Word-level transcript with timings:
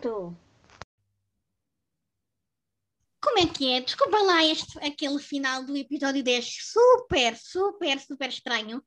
Pronto. 0.00 0.34
Como 3.22 3.38
é 3.38 3.46
que 3.46 3.70
é? 3.70 3.80
Desculpa 3.80 4.18
lá 4.18 4.44
este, 4.44 4.78
aquele 4.78 5.18
final 5.18 5.64
do 5.64 5.76
episódio 5.76 6.24
10 6.24 6.56
super, 6.72 7.36
super, 7.36 8.00
super 8.00 8.28
estranho. 8.30 8.82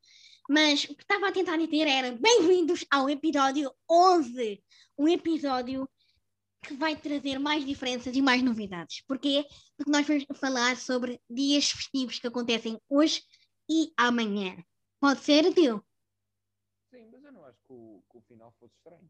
Mas 0.50 0.86
o 0.86 0.96
que 0.96 1.04
estava 1.04 1.28
a 1.28 1.32
tentar 1.32 1.57
dizer 1.57 1.88
era 1.88 2.11
bem-vindos 2.14 2.84
ao 2.89 3.10
episódio 3.10 3.71
11. 3.89 4.61
Um 4.97 5.07
episódio 5.07 5.88
que 6.64 6.73
vai 6.73 6.96
trazer 6.96 7.38
mais 7.38 7.64
diferenças 7.64 8.16
e 8.16 8.21
mais 8.21 8.41
novidades. 8.41 9.04
Porquê? 9.07 9.45
Porque 9.77 9.91
nós 9.91 10.07
vamos 10.07 10.25
falar 10.36 10.75
sobre 10.77 11.21
dias 11.30 11.70
festivos 11.70 12.18
que 12.18 12.28
acontecem 12.28 12.82
hoje 12.89 13.21
e 13.70 13.93
amanhã. 13.95 14.57
Pode 15.00 15.20
ser, 15.20 15.54
tio? 15.54 15.86
Sim, 16.89 17.07
mas 17.11 17.23
eu 17.23 17.32
não 17.32 17.45
acho 17.45 17.59
que 17.68 17.73
o, 17.73 18.04
que 18.09 18.18
o 18.18 18.21
final 18.21 18.51
fosse 18.59 18.73
estranho. 18.75 19.09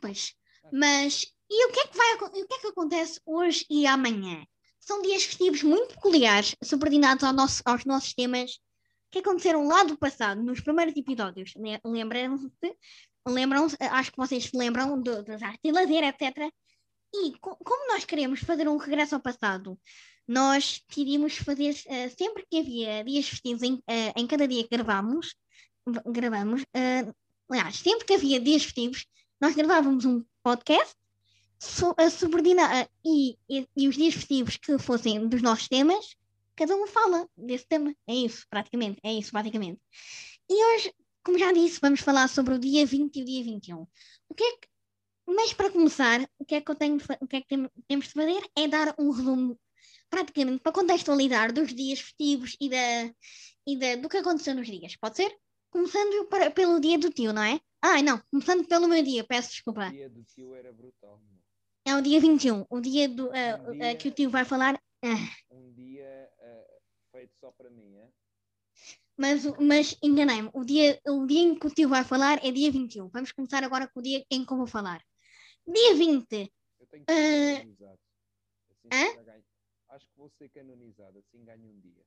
Pois. 0.00 0.36
Mas 0.72 1.26
e 1.50 1.66
o 1.66 1.72
que 1.72 1.80
é 1.80 1.86
que 1.86 1.96
vai 1.96 2.14
o 2.14 2.46
que 2.46 2.54
é 2.54 2.58
que 2.58 2.66
acontece 2.66 3.20
hoje 3.24 3.64
e 3.70 3.86
amanhã? 3.86 4.44
São 4.80 5.02
dias 5.02 5.24
festivos 5.24 5.62
muito 5.62 5.94
peculiares, 5.94 6.54
subordinados 6.62 7.24
ao 7.24 7.32
nosso, 7.32 7.62
aos 7.64 7.84
nossos 7.84 8.14
temas 8.14 8.58
que 9.10 9.18
aconteceram 9.18 9.66
lá 9.66 9.84
do 9.84 9.96
passado, 9.96 10.42
nos 10.42 10.60
primeiros 10.60 10.96
episódios. 10.96 11.52
Lembram-se? 11.84 12.76
Lembram-se? 13.26 13.76
Acho 13.80 14.10
que 14.12 14.16
vocês 14.16 14.44
se 14.44 14.56
lembram 14.56 15.00
do, 15.00 15.22
das 15.22 15.42
artes 15.42 15.60
de 15.64 15.72
lazer, 15.72 16.04
etc. 16.04 16.52
E 17.14 17.38
co 17.38 17.56
como 17.56 17.88
nós 17.88 18.04
queremos 18.04 18.40
fazer 18.40 18.68
um 18.68 18.76
regresso 18.76 19.14
ao 19.14 19.20
passado, 19.20 19.78
nós 20.26 20.82
decidimos 20.88 21.36
fazer 21.36 21.72
uh, 21.72 22.16
sempre 22.18 22.44
que 22.50 22.58
havia 22.58 23.04
dias 23.04 23.28
festivos 23.28 23.62
em, 23.62 23.74
uh, 23.74 24.12
em 24.16 24.26
cada 24.26 24.46
dia 24.46 24.64
que 24.64 24.76
gravamos, 24.76 25.34
gravamos, 26.06 26.62
uh, 26.62 27.14
aliás, 27.48 27.76
sempre 27.76 28.04
que 28.04 28.14
havia 28.14 28.40
dias 28.40 28.64
festivos, 28.64 29.06
nós 29.40 29.54
gravávamos 29.54 30.04
um 30.04 30.24
podcast 30.46 30.94
so, 31.58 31.92
subordinar 32.08 32.88
e, 33.04 33.36
e, 33.50 33.66
e, 33.76 33.88
os 33.88 33.96
dias 33.96 34.14
festivos 34.14 34.56
que 34.56 34.78
fossem 34.78 35.26
dos 35.26 35.42
nossos 35.42 35.66
temas, 35.66 36.14
cada 36.54 36.76
um 36.76 36.86
fala 36.86 37.28
desse 37.36 37.66
tema. 37.66 37.92
É 38.06 38.14
isso, 38.14 38.46
praticamente. 38.48 39.00
É 39.02 39.12
isso, 39.12 39.32
basicamente. 39.32 39.80
E 40.48 40.54
hoje, 40.54 40.94
como 41.24 41.36
já 41.36 41.52
disse, 41.52 41.80
vamos 41.80 41.98
falar 41.98 42.28
sobre 42.28 42.54
o 42.54 42.60
dia 42.60 42.86
20 42.86 43.16
e 43.16 43.22
o 43.22 43.24
dia 43.24 43.42
21. 43.42 43.88
O 44.28 44.34
que 44.36 44.44
é 44.44 44.52
que, 44.52 44.68
mas 45.26 45.52
para 45.52 45.68
começar, 45.68 46.20
o 46.38 46.44
que 46.44 46.54
é 46.54 46.60
que, 46.60 46.70
eu 46.70 46.76
tenho, 46.76 46.96
o 47.20 47.26
que, 47.26 47.36
é 47.36 47.40
que 47.40 47.68
temos 47.88 48.06
de 48.06 48.12
fazer 48.12 48.48
é 48.56 48.68
dar 48.68 48.94
um 49.00 49.10
resumo, 49.10 49.58
praticamente, 50.08 50.60
para 50.60 50.70
contextualizar 50.70 51.52
dos 51.52 51.74
dias 51.74 51.98
festivos 51.98 52.56
e, 52.60 52.70
da, 52.70 53.12
e 53.66 53.76
da, 53.76 53.96
do 53.96 54.08
que 54.08 54.18
aconteceu 54.18 54.54
nos 54.54 54.68
dias. 54.68 54.94
Pode 54.94 55.16
ser? 55.16 55.36
Começando 55.76 56.24
para, 56.28 56.50
pelo 56.50 56.80
dia 56.80 56.98
do 56.98 57.10
tio, 57.10 57.34
não 57.34 57.42
é? 57.42 57.60
Ah, 57.82 58.00
não, 58.00 58.18
começando 58.30 58.66
pelo 58.66 58.88
meu 58.88 59.02
dia, 59.02 59.22
peço 59.22 59.50
desculpa. 59.50 59.88
O 59.88 59.90
dia 59.90 60.08
do 60.08 60.24
tio 60.24 60.54
era 60.54 60.72
brutal. 60.72 61.20
É 61.84 61.94
o 61.94 62.00
dia 62.00 62.18
21, 62.18 62.64
o 62.70 62.80
dia, 62.80 63.06
do, 63.06 63.26
uh, 63.26 63.70
um 63.70 63.72
dia 63.76 63.92
uh, 63.92 63.98
que 63.98 64.08
o 64.08 64.10
tio 64.10 64.30
vai 64.30 64.42
falar. 64.46 64.74
Uh. 65.04 65.54
Um 65.54 65.74
dia 65.74 66.30
feito 67.12 67.34
só 67.38 67.52
para 67.52 67.68
mim, 67.68 67.94
é? 67.94 68.08
Mas, 69.18 69.44
mas 69.60 69.94
enganei-me, 70.02 70.48
o 70.54 70.64
dia, 70.64 70.98
o 71.06 71.26
dia 71.26 71.42
em 71.42 71.54
que 71.54 71.66
o 71.66 71.70
tio 71.70 71.90
vai 71.90 72.04
falar 72.04 72.42
é 72.42 72.50
dia 72.50 72.72
21. 72.72 73.10
Vamos 73.10 73.30
começar 73.32 73.62
agora 73.62 73.86
com 73.86 74.00
o 74.00 74.02
dia 74.02 74.24
em 74.30 74.46
que 74.46 74.52
eu 74.54 74.56
vou 74.56 74.66
falar. 74.66 75.04
Dia 75.66 75.94
20. 75.94 76.52
Eu 76.80 76.86
tenho 76.86 77.04
que 77.04 77.12
ser 77.12 77.58
canonizado. 77.58 77.98
Assim 78.90 79.24
ganho, 79.24 79.44
acho 79.90 80.06
que 80.06 80.16
vou 80.16 80.30
ser 80.38 80.48
canonizado, 80.48 81.18
assim 81.18 81.44
ganho 81.44 81.68
um 81.68 81.78
dia. 81.80 82.02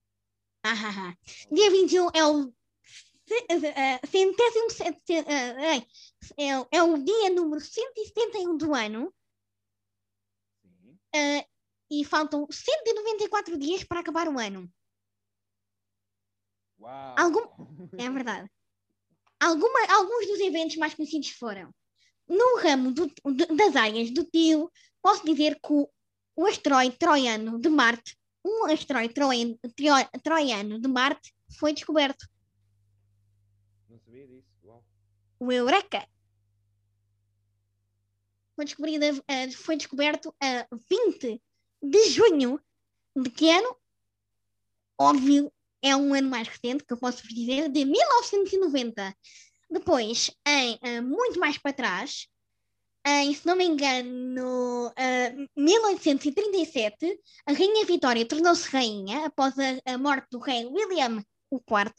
Ah, 0.63 0.73
ah, 0.73 1.11
ah. 1.11 1.17
Dia 1.53 1.69
21 1.69 2.09
é 2.15 2.25
o 2.25 2.51
centésimo, 4.07 4.67
é, 6.37 6.77
é 6.77 6.83
o 6.83 6.97
dia 6.97 7.29
número 7.29 7.61
171 7.61 8.57
do 8.57 8.73
ano 8.73 9.13
Uh, 11.15 11.43
e 11.89 12.05
faltam 12.05 12.47
194 12.49 13.57
dias 13.57 13.83
para 13.83 13.99
acabar 13.99 14.27
o 14.27 14.37
ano. 14.39 14.71
Uau. 16.79 17.15
Algum... 17.17 17.41
É 17.97 18.09
verdade. 18.09 18.49
Alguma, 19.39 19.79
alguns 19.89 20.27
dos 20.27 20.39
eventos 20.39 20.75
mais 20.75 20.93
conhecidos 20.93 21.31
foram 21.31 21.73
no 22.27 22.59
ramo 22.61 22.91
do, 22.91 23.11
das 23.55 23.75
áreas 23.75 24.11
do 24.11 24.23
tio, 24.23 24.71
posso 25.01 25.25
dizer 25.25 25.55
que 25.55 25.73
o, 25.73 25.89
o 26.35 26.45
asteroide 26.45 26.95
troiano 26.97 27.59
de 27.59 27.69
Marte, 27.69 28.15
um 28.45 28.65
asteroide 28.65 29.13
troiano, 29.13 29.57
troiano 30.23 30.79
de 30.79 30.87
Marte, 30.87 31.33
foi 31.57 31.73
descoberto. 31.73 32.27
Disso. 34.27 34.47
Uau. 34.63 34.83
O 35.39 35.51
Eureka 35.51 36.07
foi, 38.55 38.65
foi 39.51 39.75
descoberto 39.77 40.35
a 40.41 40.67
20 40.71 41.41
de 41.81 42.09
junho 42.09 42.59
de 43.15 43.29
que 43.29 43.49
ano? 43.49 43.75
Óbvio, 44.97 45.51
é 45.81 45.95
um 45.95 46.13
ano 46.13 46.29
mais 46.29 46.47
recente, 46.47 46.83
que 46.83 46.91
eu 46.91 46.97
posso 46.97 47.23
vos 47.23 47.33
dizer, 47.33 47.69
de 47.69 47.85
1990. 47.85 49.15
Depois, 49.69 50.31
em 50.45 50.75
uh, 50.75 51.03
muito 51.03 51.39
mais 51.39 51.57
para 51.57 51.73
trás, 51.73 52.27
em, 53.05 53.33
se 53.33 53.45
não 53.45 53.55
me 53.55 53.65
engano, 53.65 54.87
uh, 54.87 55.49
1837, 55.55 57.19
a 57.45 57.53
Rainha 57.53 57.85
Vitória 57.85 58.25
tornou-se 58.27 58.67
rainha 58.69 59.25
após 59.25 59.53
a, 59.85 59.97
morte 59.97 60.27
do 60.31 60.39
rei 60.39 60.65
William 60.65 61.23
IV. 61.51 61.93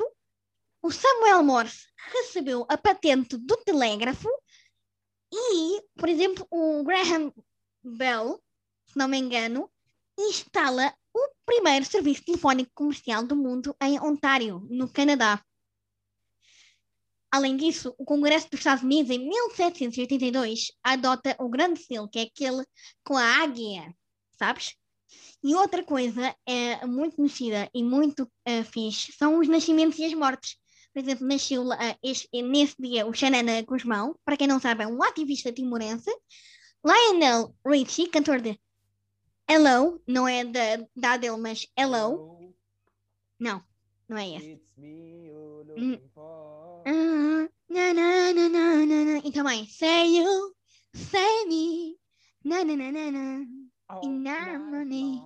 O 0.82 0.90
Samuel 0.90 1.42
Morse 1.42 1.88
recebeu 2.12 2.64
a 2.68 2.78
patente 2.78 3.36
do 3.36 3.56
telégrafo 3.58 4.28
e, 5.30 5.82
por 5.94 6.08
exemplo, 6.08 6.46
o 6.50 6.82
Graham 6.82 7.32
Bell, 7.84 8.42
se 8.86 8.96
não 8.96 9.06
me 9.06 9.18
engano, 9.18 9.70
instala 10.18 10.94
o 11.14 11.28
primeiro 11.44 11.84
serviço 11.84 12.24
telefónico 12.24 12.70
comercial 12.74 13.22
do 13.22 13.36
mundo 13.36 13.76
em 13.82 14.00
Ontário, 14.00 14.66
no 14.70 14.88
Canadá. 14.88 15.44
Além 17.30 17.56
disso, 17.58 17.94
o 17.98 18.04
Congresso 18.04 18.48
dos 18.50 18.60
Estados 18.60 18.82
Unidos, 18.82 19.10
em 19.10 19.18
1782, 19.18 20.72
adota 20.82 21.36
o 21.38 21.48
Grande 21.48 21.78
Selo, 21.80 22.08
que 22.08 22.18
é 22.18 22.22
aquele 22.22 22.64
com 23.04 23.16
a 23.16 23.42
águia, 23.42 23.94
sabes? 24.32 24.74
E 25.42 25.54
outra 25.54 25.84
coisa 25.84 26.34
é 26.46 26.86
muito 26.86 27.16
conhecida 27.16 27.70
e 27.74 27.82
muito 27.82 28.24
uh, 28.24 28.64
fixe 28.64 29.12
são 29.12 29.38
os 29.38 29.48
nascimentos 29.48 29.98
e 29.98 30.04
as 30.04 30.14
mortes 30.14 30.59
por 30.92 31.00
exemplo, 31.00 31.26
nasceu 31.26 31.62
uh, 31.68 31.98
este, 32.02 32.28
nesse 32.42 32.74
dia 32.80 33.06
o 33.06 33.14
Xanana 33.14 33.62
Guzmão, 33.62 34.18
para 34.24 34.36
quem 34.36 34.46
não 34.46 34.60
sabe, 34.60 34.84
é 34.84 34.86
um 34.86 35.02
ativista 35.02 35.52
timorense. 35.52 36.10
Lionel 36.84 37.54
Richie, 37.66 38.08
cantor 38.08 38.40
de 38.40 38.58
Hello, 39.48 40.00
não 40.06 40.26
é 40.28 40.44
da, 40.44 40.86
da 40.96 41.12
Adele, 41.12 41.36
mas 41.36 41.66
Hello. 41.76 42.54
Não, 43.38 43.62
não 44.08 44.16
é 44.16 44.36
esse. 44.36 44.62
Hum. 46.86 47.48
Na, 47.68 47.94
na, 47.94 48.32
na, 48.32 48.48
na, 48.48 48.86
na, 48.86 49.04
na. 49.04 49.18
E 49.24 49.32
também 49.32 49.66
Say 49.66 50.18
You, 50.18 50.54
Say 50.94 51.46
Me, 51.46 51.96
na, 52.44 52.64
na, 52.64 52.76
na, 52.76 52.90
na, 52.90 53.10
na. 53.10 53.46
In 54.02 54.26
harmony. 54.26 55.22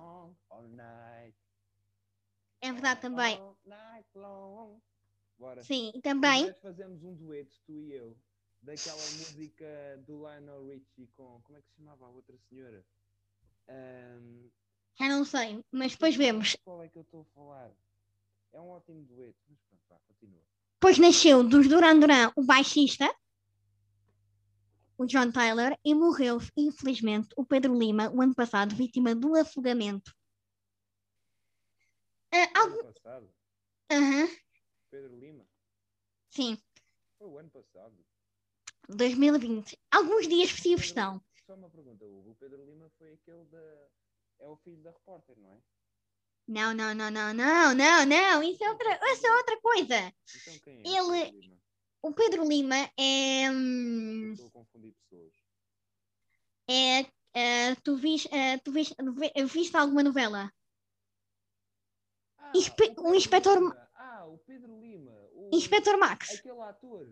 É 2.61 2.71
verdade 2.71 3.01
também. 3.01 3.39
Bora. 5.37 5.63
Sim, 5.63 5.91
também. 6.01 6.53
fazemos 6.61 7.03
um 7.03 7.13
dueto, 7.13 7.55
tu 7.65 7.73
e 7.73 7.93
eu, 7.93 8.17
daquela 8.61 8.97
música 8.97 10.03
do 10.05 10.19
Lionel 10.19 10.65
Richie 10.65 11.07
com. 11.15 11.41
Como 11.41 11.57
é 11.57 11.61
que 11.61 11.67
se 11.69 11.75
chamava 11.75 12.05
a 12.05 12.09
outra 12.09 12.37
senhora? 12.49 12.85
Um... 13.69 14.49
Já 14.97 15.09
não 15.09 15.25
sei, 15.25 15.63
mas 15.71 15.91
depois 15.91 16.15
vemos. 16.15 16.55
Qual 16.63 16.81
é 16.81 16.87
que 16.87 16.97
eu 16.97 17.01
estou 17.01 17.21
a 17.21 17.25
falar? 17.25 17.71
É 18.53 18.61
um 18.61 18.69
ótimo 18.69 19.03
dueto, 19.03 19.37
mas 19.49 19.59
pronto, 19.69 19.83
vá, 19.89 19.99
continua. 20.07 20.41
Depois 20.75 20.97
nasceu 20.97 21.43
dos 21.43 21.67
Duran 21.67 21.99
Duran 21.99 22.31
o 22.37 22.43
baixista, 22.43 23.13
o 24.97 25.05
John 25.05 25.31
Tyler, 25.31 25.77
e 25.83 25.93
morreu, 25.93 26.37
infelizmente, 26.55 27.27
o 27.35 27.45
Pedro 27.45 27.77
Lima, 27.77 28.09
o 28.11 28.21
ano 28.21 28.33
passado, 28.33 28.73
vítima 28.73 29.13
do 29.13 29.35
afogamento. 29.35 30.15
Uh, 32.33 32.57
algum... 32.57 32.79
Ano 32.79 32.93
passado? 32.93 33.35
Aham. 33.91 34.44
Pedro 34.95 35.19
Lima? 35.19 35.45
Sim. 36.29 36.57
Foi 37.17 37.27
o 37.27 37.37
ano 37.37 37.49
passado. 37.49 37.93
2020. 38.87 39.77
Alguns 39.91 40.25
dias 40.25 40.51
festivos 40.51 40.85
estão. 40.85 41.21
Só 41.45 41.53
uma 41.53 41.69
pergunta, 41.69 42.05
o 42.05 42.33
Pedro 42.39 42.63
Lima 42.63 42.89
foi 42.97 43.13
aquele 43.13 43.43
da. 43.45 43.89
É 44.39 44.47
o 44.47 44.55
filho 44.57 44.81
da 44.81 44.91
repórter, 44.91 45.37
não 45.37 45.51
é? 45.51 45.61
Não, 46.47 46.73
não, 46.73 46.95
não, 46.95 47.11
não, 47.11 47.33
não, 47.33 47.75
não, 47.75 48.05
não. 48.05 48.43
Isso 48.43 48.63
é 48.63 48.69
outra, 48.69 48.99
isso 49.11 49.27
é 49.27 49.35
outra 49.35 49.59
coisa. 49.59 50.13
Então 50.37 50.59
quem 50.59 50.77
é? 50.77 50.97
Ele. 50.97 51.59
O 52.01 52.13
Pedro 52.13 52.47
Lima 52.47 52.89
é. 52.97 53.51
Hum, 53.51 54.31
Estou 54.31 54.47
a 54.47 54.51
confundir 54.51 54.93
pessoas. 54.93 55.33
É. 56.69 57.01
Uh, 57.01 57.81
tu 57.83 57.97
viste, 57.97 58.29
uh, 58.29 58.61
tu 58.63 58.71
viste, 58.71 58.95
viste 59.51 59.75
alguma 59.75 60.01
novela? 60.01 60.49
Ah, 62.37 62.53
o, 62.55 63.09
o 63.09 63.15
inspetor. 63.15 63.84
O 64.27 64.37
Pedro 64.39 64.79
Lima. 64.79 65.11
O... 65.33 65.49
Inspector 65.53 65.97
Max. 65.97 66.31
Aquele 66.31 66.61
ator. 66.61 67.07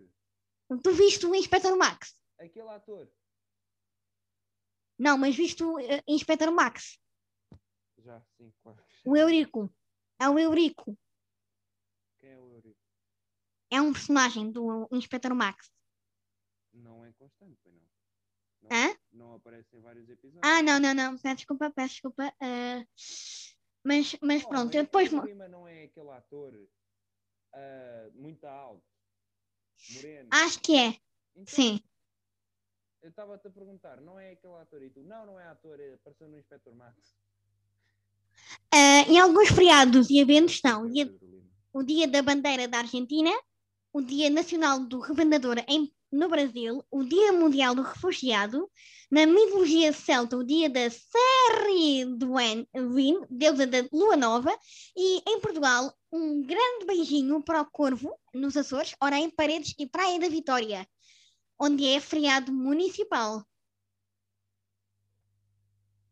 Tu 0.82 0.92
viste 0.94 1.26
o 1.26 1.36
Inspector 1.36 1.76
Max? 1.78 2.18
Aquele 2.40 2.70
ator. 2.70 3.10
Não, 4.98 5.18
mas 5.18 5.36
visto 5.36 5.76
uh, 5.76 5.80
Inspector 6.08 6.52
Max. 6.52 7.00
Já, 7.98 8.22
sim, 8.38 8.52
claro. 8.62 8.84
O 9.06 9.16
Eurico. 9.18 9.74
É 10.20 10.30
o 10.30 10.38
Eurico. 10.40 10.98
Quem 12.20 12.30
é 12.32 12.40
o 12.40 12.54
Eurico? 12.54 12.80
É 13.72 13.82
um 13.82 13.92
personagem 13.92 14.52
do 14.52 14.88
Inspector 14.92 15.34
Max. 15.36 15.72
Não 16.74 17.04
é 17.06 17.12
constante, 17.14 17.60
não. 17.66 17.84
Não, 18.62 18.70
Hã? 18.72 18.96
não 19.12 19.34
aparece 19.36 19.76
em 19.76 19.82
vários 19.82 20.08
episódios. 20.10 20.42
Ah, 20.44 20.62
não, 20.64 20.80
não, 20.80 20.94
não. 20.94 21.18
Peço 21.18 21.36
desculpa, 21.38 21.70
peço 21.72 21.94
desculpa. 21.96 22.34
Uh, 22.42 22.86
mas, 23.84 24.16
mas 24.22 24.44
Oh, 24.46 24.48
pronto, 24.50 24.66
mas 24.68 24.76
eu 24.76 24.84
depois. 24.84 25.12
mo- 25.12 25.22
prima 25.22 25.48
não 25.50 25.68
é 25.68 25.84
aquele 25.84 26.10
ator 26.12 26.54
ah, 27.54 28.10
muito 28.14 28.46
alto, 28.46 28.84
moreno. 29.96 30.30
Acho 30.32 30.60
que 30.60 30.78
é, 30.78 30.98
Então, 31.36 31.56
sim. 31.56 31.80
Eu 33.02 33.10
estava-te 33.10 33.48
a 33.48 33.52
perguntar, 33.52 34.00
não 34.00 34.18
é 34.18 34.32
aquele 34.32 34.54
ator 34.56 34.82
e 34.82 34.90
tu? 34.90 35.04
Não, 35.04 35.26
não 35.26 35.40
é 35.40 35.46
ator, 35.48 35.80
é, 35.80 35.94
apareceu 35.94 36.30
no 36.30 36.38
Inspector 36.40 36.74
Max. 36.74 37.16
Uh, 38.74 39.12
em 39.12 39.20
alguns 39.20 39.50
feriados 39.50 40.10
e 40.10 40.20
eventos 40.20 40.56
estão 40.56 40.84
o 40.84 40.90
dia, 40.90 41.14
o 41.74 41.84
dia 41.84 42.08
da 42.08 42.22
Bandeira 42.22 42.68
da 42.68 42.80
Argentina, 42.80 43.30
o 43.92 44.02
Dia 44.02 44.30
Nacional 44.30 44.80
do 44.86 45.00
Revendedor 45.00 45.58
em, 45.68 45.94
no 46.14 46.30
Brasil, 46.30 46.86
o 46.92 47.04
Dia 47.04 47.34
Mundial 47.34 47.74
do 47.74 47.82
Refugiado, 47.82 48.70
na 49.10 49.26
mitologia 49.26 49.92
celta, 49.92 50.38
o 50.38 50.44
dia 50.44 50.70
da 50.70 50.90
Serri 50.90 52.06
do 52.06 52.34
Win, 52.36 53.20
deusa 53.30 53.66
da 53.66 53.80
Lua 53.92 54.16
Nova, 54.16 54.58
e 54.96 55.22
em 55.28 55.40
Portugal, 55.42 55.94
um 56.12 56.42
grande 56.44 56.86
beijinho 56.86 57.42
para 57.42 57.62
o 57.62 57.66
Corvo, 57.66 58.16
nos 58.34 58.56
Açores, 58.56 58.96
ora 59.02 59.18
em 59.18 59.30
Paredes 59.30 59.74
e 59.80 59.88
Praia 59.88 60.20
da 60.20 60.30
Vitória, 60.30 60.88
onde 61.60 61.88
é 61.88 62.00
feriado 62.00 62.54
municipal. 62.54 63.44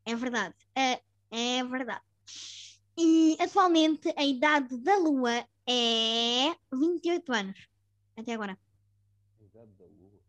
É 0.03 0.15
verdade, 0.15 0.55
é, 0.75 1.01
é 1.29 1.63
verdade. 1.63 2.03
E 2.97 3.37
atualmente 3.39 4.13
a 4.17 4.25
idade 4.25 4.77
da 4.77 4.97
Lua 4.97 5.47
é 5.67 6.55
28 6.73 7.33
anos. 7.33 7.67
Até 8.17 8.33
agora. 8.33 8.57
A 9.39 9.43
idade 9.43 9.71
da 9.73 9.85
lua. 9.85 10.19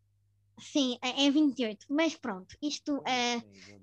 Sim, 0.62 0.97
é 1.03 1.26
é 1.26 1.31
28. 1.31 1.87
Mas 1.91 2.17
pronto, 2.17 2.56
isto 2.62 3.03
é. 3.06 3.37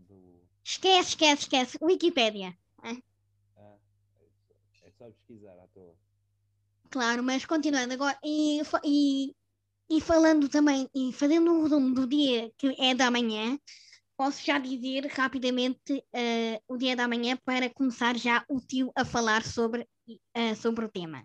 lua? 0.10 0.42
Esquece, 0.64 1.10
esquece, 1.10 1.42
esquece. 1.44 1.78
Wikipédia. 1.81 2.58
Ah, 2.81 2.92
é 2.92 2.98
só, 3.54 3.80
é 4.86 4.92
só 4.92 5.06
pesquisar 5.12 5.60
à 5.60 5.68
toa. 5.68 5.96
Claro, 6.90 7.22
mas 7.22 7.46
continuando 7.46 7.94
agora. 7.94 8.18
E, 8.24 8.62
e, 8.84 9.36
e 9.90 10.02
falando 10.02 10.48
também, 10.48 10.90
e 10.96 11.12
fazendo 11.14 11.52
um 11.52 11.64
resumo 11.64 11.94
do 11.94 12.08
dia 12.08 12.52
que 12.58 12.76
é 12.80 12.96
da 12.96 13.12
manhã, 13.12 13.60
posso 14.18 14.46
já 14.46 14.58
dizer 14.58 15.06
rapidamente 15.08 16.04
eh, 16.14 16.62
o 16.68 16.78
dia 16.78 16.96
da 16.96 17.08
manhã 17.08 17.38
para 17.46 17.70
começar 17.70 18.18
já 18.18 18.44
o 18.50 18.60
tio 18.60 18.92
a 18.96 19.06
falar 19.06 19.44
sobre, 19.44 19.88
eh, 20.34 20.56
sobre 20.56 20.86
o 20.86 20.90
tema. 20.90 21.24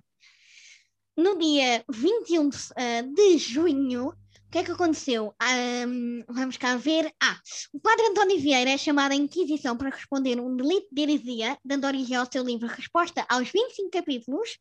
No 1.16 1.38
dia 1.38 1.84
21 1.88 2.48
de, 2.48 2.58
eh, 2.76 3.02
de 3.02 3.38
junho, 3.38 4.12
que 4.54 4.58
é 4.58 4.62
que 4.62 4.70
aconteceu? 4.70 5.34
Ahm, 5.40 6.22
vamos 6.28 6.56
cá 6.56 6.76
ver. 6.76 7.12
Ah, 7.20 7.40
o 7.72 7.80
padre 7.80 8.06
António 8.06 8.38
Vieira 8.38 8.70
é 8.70 8.78
chamado 8.78 9.10
à 9.10 9.14
Inquisição 9.16 9.76
para 9.76 9.90
responder 9.90 10.38
um 10.38 10.54
delito 10.54 10.86
de 10.92 11.02
heresia, 11.02 11.58
dando 11.64 11.88
origem 11.88 12.16
ao 12.16 12.30
seu 12.30 12.44
livro 12.44 12.68
Resposta 12.68 13.26
aos 13.28 13.50
25 13.50 13.90
capítulos. 13.90 14.60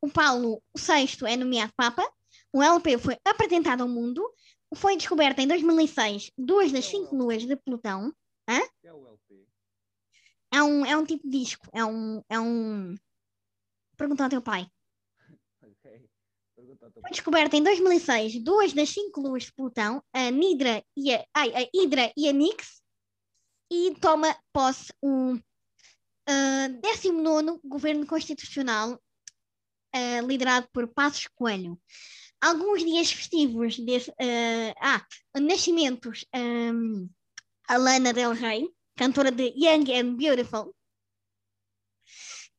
O 0.00 0.10
Paulo 0.10 0.60
VI 0.76 1.28
é 1.28 1.36
nomeado 1.36 1.72
Papa. 1.76 2.02
O 2.52 2.60
LP 2.60 2.98
foi 2.98 3.16
apresentado 3.24 3.82
ao 3.82 3.88
mundo. 3.88 4.20
Foi 4.74 4.96
descoberta 4.96 5.40
em 5.40 5.46
2006 5.46 6.32
duas 6.36 6.72
das 6.72 6.84
cinco 6.84 7.14
luas 7.14 7.46
de 7.46 7.54
Plutão. 7.54 8.12
Que 8.80 8.88
é 8.88 8.92
o 8.92 9.06
LP? 9.06 9.46
É 10.52 10.60
um, 10.60 10.84
é 10.84 10.96
um 10.96 11.06
tipo 11.06 11.30
de 11.30 11.38
disco. 11.38 11.68
É 11.72 11.84
um. 11.84 12.20
É 12.28 12.40
um... 12.40 12.96
Pergunta 13.96 14.24
ao 14.24 14.30
teu 14.30 14.42
pai. 14.42 14.66
Ok. 15.62 16.10
Pergunta 16.56 16.56
ao 16.56 16.66
teu 16.66 16.73
Foi 16.92 17.10
descoberta 17.10 17.56
em 17.56 17.62
2006 17.62 18.42
duas 18.42 18.72
das 18.72 18.90
cinco 18.90 19.20
luas 19.20 19.44
de 19.44 19.52
Plutão, 19.52 20.02
a 20.12 20.30
Nidra 20.30 20.84
e 20.96 21.14
a, 21.14 21.24
ai, 21.34 21.52
a 21.54 21.68
Hidra 21.72 22.12
e 22.16 22.28
a 22.28 22.32
Nix, 22.32 22.82
e 23.70 23.94
toma 24.00 24.36
posse 24.52 24.92
o 25.02 25.38
ah, 26.28 26.68
19 26.68 27.60
governo 27.64 28.06
constitucional 28.06 29.00
ah, 29.94 30.20
liderado 30.20 30.68
por 30.72 30.86
Passos 30.88 31.28
Coelho. 31.34 31.80
Alguns 32.40 32.84
dias 32.84 33.10
festivos 33.10 33.78
desse, 33.78 34.12
ah, 34.20 35.04
ah, 35.34 35.40
nascimentos 35.40 36.26
ahm, 36.34 37.08
a 37.68 37.76
Lana 37.78 38.12
Del 38.12 38.32
Rey, 38.32 38.68
cantora 38.96 39.30
de 39.30 39.52
Young 39.56 39.90
and 39.92 40.16
Beautiful, 40.16 40.74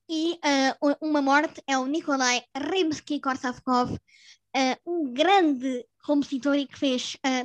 e 0.10 0.40
ah, 0.44 0.78
u- 0.82 0.98
uma 1.08 1.22
morte 1.22 1.62
é 1.68 1.78
o 1.78 1.86
Nikolai 1.86 2.44
Rimsky-Korsakov, 2.56 3.98
ah, 4.56 4.78
um 4.86 5.14
grande 5.14 5.86
compositor 6.06 6.56
e 6.56 6.68
que 6.68 6.78
fez 6.78 7.18
ah, 7.24 7.44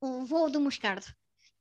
o 0.00 0.24
voo 0.24 0.50
do 0.50 0.60
Moscardo. 0.60 1.06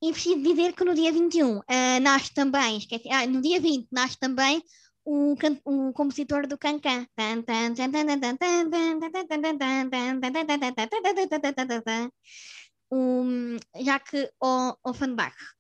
E 0.02 0.12
preciso 0.12 0.42
dizer 0.42 0.74
que 0.74 0.84
no 0.86 0.94
dia 0.94 1.12
21 1.12 1.62
ah, 1.68 2.00
nasce 2.00 2.34
também, 2.34 2.78
esqueci, 2.78 3.10
ah, 3.12 3.26
no 3.28 3.42
dia 3.42 3.60
20 3.60 3.88
nasce 3.92 4.18
também 4.20 4.62
o, 5.04 5.36
can- 5.38 5.62
o 5.66 5.94
compositor 5.94 6.48
do 6.48 6.58
Cancan. 6.58 7.06
O 12.90 13.26
Jacques 13.84 14.30
Offenbach. 14.84 15.55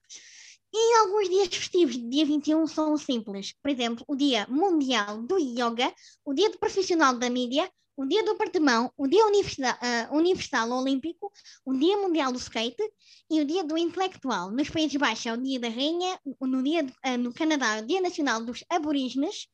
E 0.78 0.96
alguns 0.98 1.30
dias 1.30 1.48
festivos, 1.48 1.96
dia 1.98 2.26
21, 2.26 2.68
são 2.68 2.98
simples. 2.98 3.54
Por 3.64 3.72
exemplo, 3.72 4.04
o 4.10 4.14
Dia 4.14 4.46
Mundial 4.50 5.22
do 5.22 5.38
Yoga, 5.38 5.94
o 6.26 6.34
Dia 6.34 6.50
do 6.50 6.60
Profissional 6.60 7.18
da 7.18 7.30
Mídia, 7.30 7.72
o 7.96 8.06
Dia 8.06 8.26
do 8.26 8.32
Apartamão, 8.32 8.92
o 8.98 9.08
Dia 9.08 9.26
Universal, 9.26 9.78
ah, 9.82 10.10
Universal 10.12 10.70
Olímpico, 10.72 11.32
o 11.64 11.74
Dia 11.74 11.96
Mundial 11.96 12.34
do 12.34 12.38
Skate 12.38 12.84
e 13.32 13.40
o 13.40 13.46
Dia 13.46 13.64
do 13.64 13.78
Intelectual. 13.78 14.52
Nos 14.52 14.70
Países 14.70 14.98
Baixos 14.98 15.28
é 15.28 15.34
o 15.34 15.38
Dia 15.42 15.62
da 15.62 15.70
Rainha, 15.70 16.20
no, 16.42 16.62
dia, 16.62 16.86
ah, 17.04 17.18
no 17.18 17.34
Canadá 17.34 17.78
é 17.78 17.82
o 17.82 17.88
Dia 17.88 18.02
Nacional 18.02 18.44
dos 18.44 18.66
Aborígenes, 18.70 19.48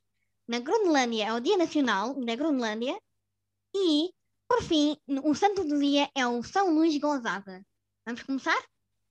na 0.47 0.57
Groenlândia 0.57 1.25
é 1.25 1.33
o 1.33 1.39
Dia 1.39 1.55
Nacional 1.55 2.19
da 2.19 2.35
Groenlândia 2.35 2.99
e, 3.75 4.09
por 4.47 4.63
fim, 4.63 4.97
o 5.23 5.35
santo 5.35 5.63
do 5.63 5.79
dia 5.79 6.09
é 6.15 6.25
o 6.25 6.41
São 6.41 6.73
Luís 6.73 6.97
Gonzaga. 6.97 7.63
Vamos 8.07 8.23
começar? 8.23 8.57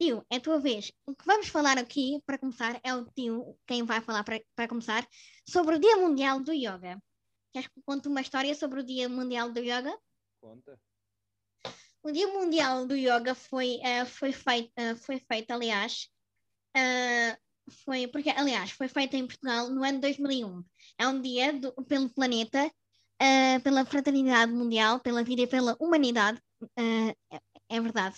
Tio, 0.00 0.24
é 0.30 0.36
a 0.36 0.40
tua 0.40 0.58
vez. 0.58 0.90
O 1.06 1.14
que 1.14 1.26
vamos 1.26 1.48
falar 1.48 1.76
aqui, 1.76 2.22
para 2.24 2.38
começar, 2.38 2.80
é 2.82 2.94
o 2.94 3.04
tio 3.04 3.54
quem 3.66 3.84
vai 3.84 4.00
falar 4.00 4.24
para, 4.24 4.40
para 4.54 4.66
começar, 4.66 5.06
sobre 5.46 5.76
o 5.76 5.78
Dia 5.78 5.98
Mundial 5.98 6.40
do 6.40 6.54
Yoga. 6.54 6.98
Queres 7.52 7.68
que 7.68 7.82
conte 7.84 8.08
uma 8.08 8.22
história 8.22 8.54
sobre 8.54 8.80
o 8.80 8.82
Dia 8.82 9.10
Mundial 9.10 9.52
do 9.52 9.60
Yoga? 9.60 9.94
Conta. 10.40 10.80
O 12.02 12.10
Dia 12.10 12.28
Mundial 12.28 12.86
do 12.86 12.96
Yoga 12.96 13.34
foi, 13.34 13.78
eh, 13.82 14.06
foi, 14.06 14.32
feito, 14.32 14.72
eh, 14.74 14.94
foi 14.94 15.18
feito, 15.18 15.50
aliás, 15.50 16.08
eh, 16.74 17.36
foi, 17.84 18.06
porque, 18.06 18.30
aliás, 18.30 18.70
foi 18.70 18.88
feito 18.88 19.16
em 19.16 19.26
Portugal 19.26 19.68
no 19.68 19.84
ano 19.84 20.00
2001. 20.00 20.64
É 20.96 21.06
um 21.06 21.20
dia 21.20 21.52
do- 21.52 21.74
pelo 21.84 22.08
planeta, 22.08 22.72
pela 23.62 23.84
fraternidade 23.84 24.50
mundial, 24.50 24.98
pela 24.98 25.22
vida 25.22 25.42
e 25.42 25.46
pela 25.46 25.76
humanidade. 25.78 26.40
é, 26.78 27.14
é 27.68 27.80
verdade. 27.80 28.16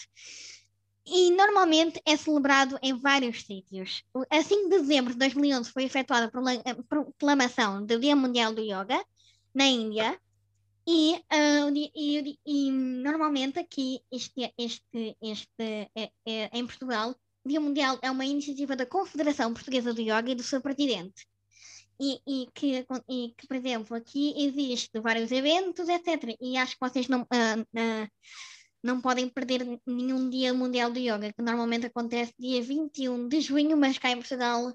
E 1.05 1.31
normalmente 1.33 2.01
é 2.07 2.17
celebrado 2.17 2.79
em 2.83 2.95
vários 2.95 3.43
sítios. 3.43 4.05
A 4.31 4.43
5 4.43 4.69
de 4.69 4.79
dezembro 4.81 5.13
de 5.13 5.19
2011 5.19 5.71
foi 5.73 5.85
efetuada 5.85 6.27
a 6.31 6.83
proclamação 6.85 7.85
do 7.85 7.99
Dia 7.99 8.15
Mundial 8.15 8.55
do 8.55 8.63
Yoga 8.63 9.05
na 9.55 9.67
Índia. 9.67 10.19
E, 10.87 11.21
di- 11.73 11.93
e 11.95 12.39
e 12.45 12.71
normalmente 12.71 13.59
aqui, 13.59 14.01
este, 14.11 14.53
este, 14.59 15.17
este, 15.23 15.91
é- 15.95 16.11
é- 16.27 16.51
em 16.53 16.67
Portugal, 16.67 17.15
o 17.45 17.49
Dia 17.49 17.61
Mundial 17.61 17.99
é 18.03 18.11
uma 18.11 18.25
iniciativa 18.25 18.75
da 18.77 18.87
Confederação 18.87 19.53
Portuguesa 19.55 19.93
do 19.93 20.01
Yoga 20.01 20.31
e 20.31 20.35
do 20.35 20.43
seu 20.43 20.61
presidente. 20.61 21.27
E, 22.01 22.21
e 22.27 22.49
que, 22.53 22.85
e 23.09 23.35
que, 23.37 23.47
por 23.47 23.57
exemplo, 23.57 23.97
aqui 23.97 24.35
existe 24.37 24.99
vários 25.01 25.31
eventos, 25.31 25.89
etc. 25.89 26.37
E 26.41 26.57
acho 26.57 26.73
que 26.75 26.81
vocês 26.89 27.07
não, 27.09 27.21
ah, 27.31 27.57
ah, 27.77 28.09
não 28.83 29.01
podem 29.01 29.29
perder 29.29 29.65
nenhum 29.87 30.29
Dia 30.29 30.53
Mundial 30.53 30.91
do 30.91 30.99
Yoga, 30.99 31.33
que 31.33 31.43
normalmente 31.43 31.87
acontece 31.87 32.35
dia 32.39 32.61
21 32.63 33.29
de 33.29 33.41
junho, 33.41 33.77
mas 33.77 33.99
cá 33.99 34.11
em 34.11 34.17
Portugal 34.17 34.73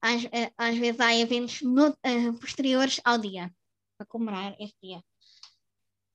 às, 0.00 0.24
ah, 0.26 0.68
às 0.68 0.76
vezes 0.78 1.00
há 1.00 1.14
eventos 1.14 1.62
no- 1.62 1.96
ah, 2.02 2.32
posteriores 2.40 3.00
ao 3.04 3.18
dia, 3.18 3.52
para 3.96 4.06
comemorar 4.06 4.54
este 4.60 4.76
dia. 4.82 5.02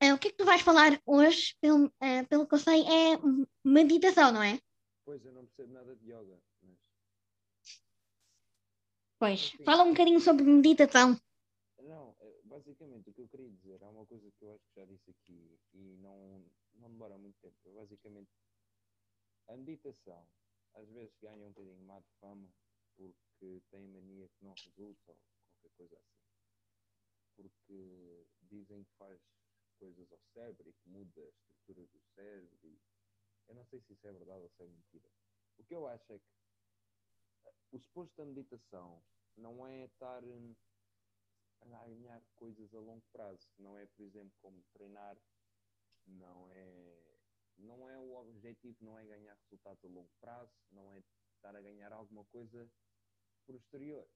Ah, 0.02 0.14
o 0.14 0.18
que 0.18 0.28
é 0.28 0.30
que 0.30 0.36
tu 0.36 0.44
vais 0.44 0.62
falar 0.62 1.00
hoje, 1.06 1.54
pelo, 1.60 1.92
ah, 2.00 2.24
pelo 2.28 2.46
que 2.46 2.54
eu 2.54 2.58
sei, 2.58 2.82
é 2.82 3.18
meditação, 3.64 4.32
não 4.32 4.42
é? 4.42 4.58
Pois 5.04 5.24
eu 5.24 5.32
não 5.32 5.44
percebo 5.46 5.72
nada 5.74 5.94
de 5.96 6.10
yoga, 6.10 6.38
mas 6.62 6.78
Pois, 9.18 9.40
Sim. 9.50 9.64
fala 9.64 9.82
um 9.82 9.90
bocadinho 9.90 10.20
sobre 10.20 10.44
meditação. 10.44 11.18
não, 11.82 12.14
basicamente 12.44 13.10
o 13.10 13.12
que 13.12 13.20
eu 13.20 13.28
queria 13.28 13.50
dizer 13.50 13.82
é 13.82 13.86
uma 13.86 14.06
coisa 14.06 14.30
que 14.38 14.44
eu 14.44 14.52
acho 14.52 14.64
que 14.68 14.80
já 14.80 14.86
disse 14.86 15.10
aqui 15.10 15.58
e 15.74 15.96
não, 16.00 16.44
não 16.80 16.90
demora 16.90 17.16
muito 17.18 17.38
tempo. 17.40 17.56
Eu, 17.64 17.74
basicamente, 17.74 18.30
a 19.48 19.56
meditação 19.56 20.26
às 20.74 20.88
vezes 20.90 21.14
ganha 21.20 21.46
um 21.46 21.50
bocadinho 21.50 21.84
má 21.84 21.98
de 22.00 22.10
fama 22.20 22.48
porque 22.96 23.62
tem 23.70 23.86
mania 23.88 24.28
que 24.28 24.44
não 24.44 24.54
resulta 24.54 25.12
ou 25.12 25.18
qualquer 25.60 25.76
coisa 25.76 25.96
assim. 25.96 26.20
Porque 27.36 28.26
dizem 28.42 28.84
que 28.84 28.92
faz 28.98 29.20
coisas 29.78 30.12
ao 30.12 30.20
cérebro 30.34 30.68
e 30.68 30.72
que 30.72 30.88
muda 30.88 31.20
a 31.22 31.28
estrutura 31.28 31.86
do 31.86 32.00
cérebro. 32.14 32.58
E 32.62 32.78
eu 33.48 33.54
não 33.54 33.64
sei 33.64 33.80
se 33.80 33.92
isso 33.94 34.06
é 34.06 34.12
verdade 34.12 34.42
ou 34.42 34.50
se 34.50 34.62
é 34.62 34.66
mentira. 34.66 35.08
O 35.58 35.64
que 35.64 35.74
eu 35.74 35.86
acho 35.86 36.12
é 36.12 36.18
que 36.18 36.24
o 37.72 37.78
suposto 37.78 38.14
da 38.16 38.24
meditação 38.24 39.02
não 39.36 39.66
é 39.66 39.84
estar 39.84 40.22
hum, 40.24 40.54
a 41.62 41.88
ganhar 41.88 42.22
coisas 42.36 42.74
a 42.74 42.78
longo 42.78 43.04
prazo. 43.12 43.48
Não 43.58 43.76
é, 43.78 43.86
por 43.86 44.04
exemplo, 44.04 44.32
como 44.40 44.62
treinar. 44.72 45.16
Não 46.10 46.50
é, 46.50 47.18
não 47.56 47.88
é 47.88 47.98
o 47.98 48.14
objetivo, 48.16 48.76
não 48.80 48.98
é 48.98 49.04
ganhar 49.06 49.34
resultados 49.34 49.84
a 49.84 49.88
longo 49.88 50.10
prazo, 50.20 50.52
não 50.70 50.92
é 50.92 51.02
estar 51.34 51.54
a 51.54 51.60
ganhar 51.60 51.92
alguma 51.92 52.24
coisa 52.26 52.70
posterior. 53.46 54.08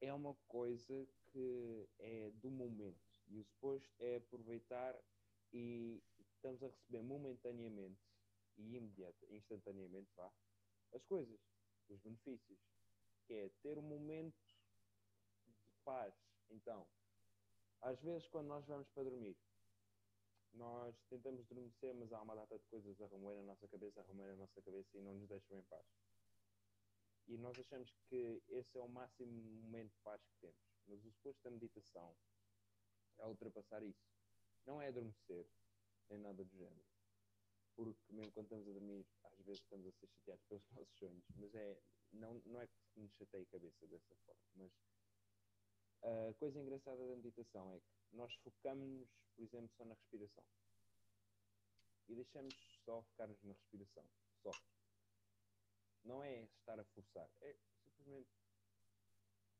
É 0.00 0.12
uma 0.12 0.34
coisa 0.48 1.06
que 1.26 1.88
é 1.98 2.30
do 2.30 2.50
momento. 2.50 2.98
E 3.28 3.38
o 3.38 3.44
suposto 3.44 3.94
é 3.98 4.16
aproveitar 4.16 4.98
e 5.52 6.02
estamos 6.18 6.62
a 6.62 6.68
receber 6.68 7.02
momentaneamente 7.02 8.00
e 8.56 8.76
imediata, 8.76 9.26
instantaneamente, 9.30 10.10
vá, 10.16 10.32
as 10.92 11.04
coisas, 11.04 11.38
os 11.88 12.00
benefícios. 12.00 12.58
Que 13.26 13.34
é 13.34 13.48
ter 13.62 13.78
um 13.78 13.82
momento 13.82 14.34
de 15.46 15.74
paz. 15.84 16.14
Então, 16.50 16.86
às 17.82 18.00
vezes 18.00 18.26
quando 18.28 18.48
nós 18.48 18.66
vamos 18.66 18.88
para 18.88 19.04
dormir, 19.04 19.36
nós 20.54 20.94
tentamos 21.08 21.40
adormecer, 21.40 21.94
mas 21.94 22.12
há 22.12 22.20
uma 22.22 22.34
data 22.34 22.58
de 22.58 22.64
coisas 22.66 23.00
a 23.00 23.06
remoer 23.06 23.36
na 23.38 23.42
nossa 23.44 23.68
cabeça, 23.68 24.00
a 24.00 24.04
remoer 24.04 24.30
na 24.30 24.36
nossa 24.36 24.60
cabeça 24.62 24.96
e 24.96 25.00
não 25.00 25.14
nos 25.14 25.28
deixam 25.28 25.58
em 25.58 25.62
paz. 25.62 25.86
E 27.28 27.36
nós 27.38 27.58
achamos 27.58 27.90
que 28.08 28.42
esse 28.48 28.76
é 28.76 28.80
o 28.80 28.88
máximo 28.88 29.30
momento 29.30 29.92
de 29.92 29.98
paz 30.02 30.20
que 30.22 30.40
temos. 30.40 30.70
Mas 30.88 31.04
o 31.04 31.10
suposto 31.12 31.42
da 31.44 31.50
meditação 31.50 32.16
é 33.18 33.26
ultrapassar 33.26 33.82
isso. 33.84 34.10
Não 34.66 34.82
é 34.82 34.88
adormecer, 34.88 35.46
nem 36.08 36.18
nada 36.18 36.44
do 36.44 36.56
género. 36.56 36.84
Porque 37.76 38.12
mesmo 38.12 38.32
quando 38.32 38.46
estamos 38.46 38.68
a 38.68 38.72
dormir, 38.72 39.06
às 39.22 39.38
vezes 39.44 39.62
estamos 39.62 39.86
a 39.86 39.92
ser 39.92 40.08
chateados 40.08 40.44
pelos 40.48 40.64
nossos 40.74 40.98
sonhos. 40.98 41.24
Mas 41.36 41.54
é, 41.54 41.80
não, 42.12 42.42
não 42.46 42.60
é 42.60 42.66
que 42.66 43.00
nos 43.00 43.12
chateie 43.12 43.44
a 43.44 43.46
cabeça 43.46 43.86
dessa 43.86 44.14
forma. 44.26 44.42
Mas 44.56 44.72
a 46.02 46.34
coisa 46.34 46.58
engraçada 46.58 47.06
da 47.06 47.16
meditação 47.16 47.72
é 47.72 47.80
que 47.80 48.16
nós 48.16 48.34
focamos-nos, 48.36 49.08
por 49.36 49.44
exemplo, 49.44 49.70
só 49.76 49.84
na 49.84 49.94
respiração. 49.94 50.44
E 52.08 52.14
deixamos 52.14 52.54
só 52.84 53.02
focar-nos 53.02 53.42
na 53.42 53.52
respiração. 53.52 54.04
Só. 54.42 54.50
Não 56.04 56.22
é 56.22 56.44
estar 56.44 56.80
a 56.80 56.84
forçar, 56.84 57.30
é 57.42 57.56
simplesmente 57.84 58.30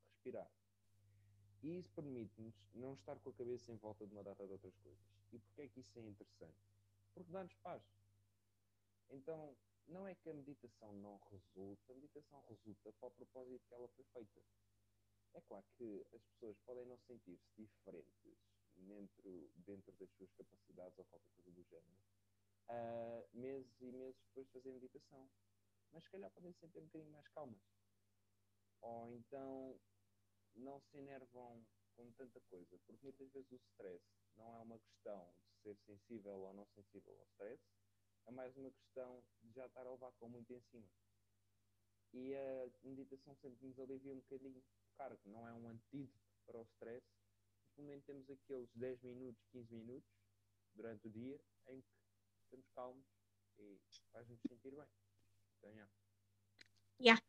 respirar. 0.08 0.50
E 1.62 1.78
isso 1.78 1.90
permite-nos 1.90 2.54
não 2.72 2.94
estar 2.94 3.18
com 3.20 3.30
a 3.30 3.34
cabeça 3.34 3.70
em 3.70 3.76
volta 3.76 4.06
de 4.06 4.12
uma 4.14 4.24
data 4.24 4.46
de 4.46 4.52
outras 4.52 4.74
coisas. 4.78 5.04
E 5.32 5.38
porquê 5.38 5.62
é 5.62 5.68
que 5.68 5.80
isso 5.80 5.98
é 5.98 6.02
interessante? 6.02 6.56
Porque 7.12 7.30
dá-nos 7.30 7.54
paz. 7.56 7.82
Então, 9.10 9.54
não 9.86 10.06
é 10.06 10.14
que 10.14 10.30
a 10.30 10.34
meditação 10.34 10.92
não 10.94 11.18
resulta, 11.30 11.92
a 11.92 11.96
meditação 11.96 12.42
resulta 12.48 12.92
para 12.92 13.08
o 13.08 13.10
propósito 13.10 13.66
que 13.68 13.74
ela 13.74 13.88
foi 13.88 14.04
feita. 14.14 14.40
É 15.34 15.40
claro 15.42 15.64
que 15.76 16.04
as 16.12 16.22
pessoas 16.22 16.58
podem 16.66 16.84
não 16.86 16.98
sentir-se 17.06 17.48
diferentes 17.56 18.38
dentro, 18.76 19.50
dentro 19.66 19.92
das 19.92 20.10
suas 20.12 20.32
capacidades 20.32 20.98
ou 20.98 21.04
qualquer 21.04 21.30
coisa 21.36 21.50
do 21.52 21.64
género, 21.64 21.96
uh, 22.68 23.28
meses 23.32 23.80
e 23.80 23.92
meses 23.92 24.20
depois 24.26 24.46
de 24.46 24.52
fazer 24.52 24.72
meditação. 24.72 25.30
Mas 25.92 26.04
se 26.04 26.10
calhar 26.10 26.30
podem 26.30 26.52
se 26.52 26.60
sentir 26.60 26.78
um 26.78 26.86
bocadinho 26.86 27.12
mais 27.12 27.28
calmas. 27.28 27.60
Ou 28.82 29.12
então 29.12 29.80
não 30.56 30.80
se 30.80 30.98
enervam 30.98 31.64
com 31.96 32.10
tanta 32.12 32.40
coisa, 32.42 32.78
porque 32.86 33.04
muitas 33.04 33.30
vezes 33.30 33.50
o 33.50 33.56
stress 33.56 34.02
não 34.36 34.56
é 34.56 34.62
uma 34.62 34.78
questão 34.78 35.34
de 35.44 35.62
ser 35.62 35.76
sensível 35.84 36.38
ou 36.40 36.54
não 36.54 36.66
sensível 36.74 37.12
ao 37.18 37.26
stress, 37.26 37.62
é 38.26 38.30
mais 38.30 38.56
uma 38.56 38.70
questão 38.70 39.22
de 39.42 39.52
já 39.52 39.66
estar 39.66 39.86
a 39.86 39.90
levar 39.90 40.12
com 40.12 40.28
muito 40.28 40.52
em 40.52 40.60
cima. 40.70 40.88
E 42.12 42.34
a 42.34 42.70
meditação 42.82 43.36
sempre 43.36 43.66
nos 43.66 43.78
alivia 43.78 44.12
um 44.12 44.20
bocadinho 44.20 44.62
cargo, 44.96 45.20
não 45.26 45.46
é 45.46 45.52
um 45.52 45.68
antídoto 45.68 46.20
para 46.46 46.58
o 46.58 46.62
stress. 46.62 47.04
Neste 47.76 47.80
momento 47.80 48.04
temos 48.04 48.30
aqueles 48.30 48.70
10 48.74 49.02
minutos, 49.02 49.42
15 49.52 49.74
minutos 49.74 50.10
durante 50.74 51.06
o 51.06 51.10
dia 51.10 51.40
em 51.68 51.80
que 51.80 51.88
estamos 52.44 52.66
calmos 52.74 53.06
e 53.58 53.78
faz-nos 54.12 54.40
sentir 54.48 54.70
bem. 54.70 54.86
Então, 55.58 55.70
yeah. 55.70 55.92
Yeah. 57.00 57.22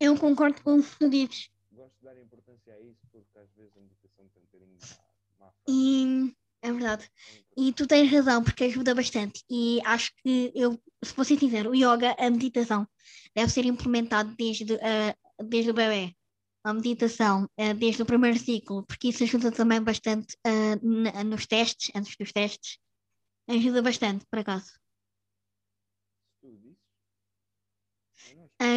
Eu 0.00 0.18
concordo 0.18 0.60
com 0.62 0.78
o 0.78 0.82
que 0.82 1.08
dizes. 1.08 1.50
Gosto 1.70 1.96
de 1.98 2.04
dar 2.04 2.18
importância 2.18 2.74
a 2.74 2.80
isso 2.80 3.00
porque 3.10 3.38
às 3.38 3.50
vezes 3.52 3.76
a 3.76 3.80
meditação 3.80 4.28
tem 4.28 4.42
um 4.42 4.46
bocadinho 4.46 4.78
má, 5.38 5.46
má 5.46 5.54
E 5.68 6.34
é 6.62 6.72
verdade. 6.72 7.10
É 7.28 7.42
e 7.56 7.72
tu 7.72 7.86
tens 7.86 8.10
razão, 8.10 8.42
porque 8.42 8.64
ajuda 8.64 8.94
bastante. 8.94 9.44
E 9.50 9.80
acho 9.84 10.14
que 10.16 10.52
eu, 10.54 10.80
se 11.02 11.12
fosse 11.12 11.38
sincero, 11.38 11.70
o 11.70 11.74
yoga, 11.74 12.16
a 12.18 12.30
meditação, 12.30 12.88
deve 13.34 13.52
ser 13.52 13.64
implementado 13.64 14.34
desde, 14.34 14.74
uh, 14.74 15.44
desde 15.44 15.70
o 15.70 15.74
bebê 15.74 16.14
a 16.64 16.72
meditação 16.72 17.44
uh, 17.44 17.74
desde 17.78 18.02
o 18.02 18.06
primeiro 18.06 18.38
ciclo, 18.38 18.84
porque 18.86 19.08
isso 19.08 19.22
ajuda 19.22 19.52
também 19.52 19.82
bastante 19.82 20.34
uh, 20.46 21.24
nos 21.24 21.46
testes, 21.46 21.90
antes 21.94 22.16
dos 22.16 22.32
testes. 22.32 22.78
Ajuda 23.46 23.82
bastante, 23.82 24.24
por 24.26 24.38
acaso. 24.38 24.72
Uh, 26.42 26.74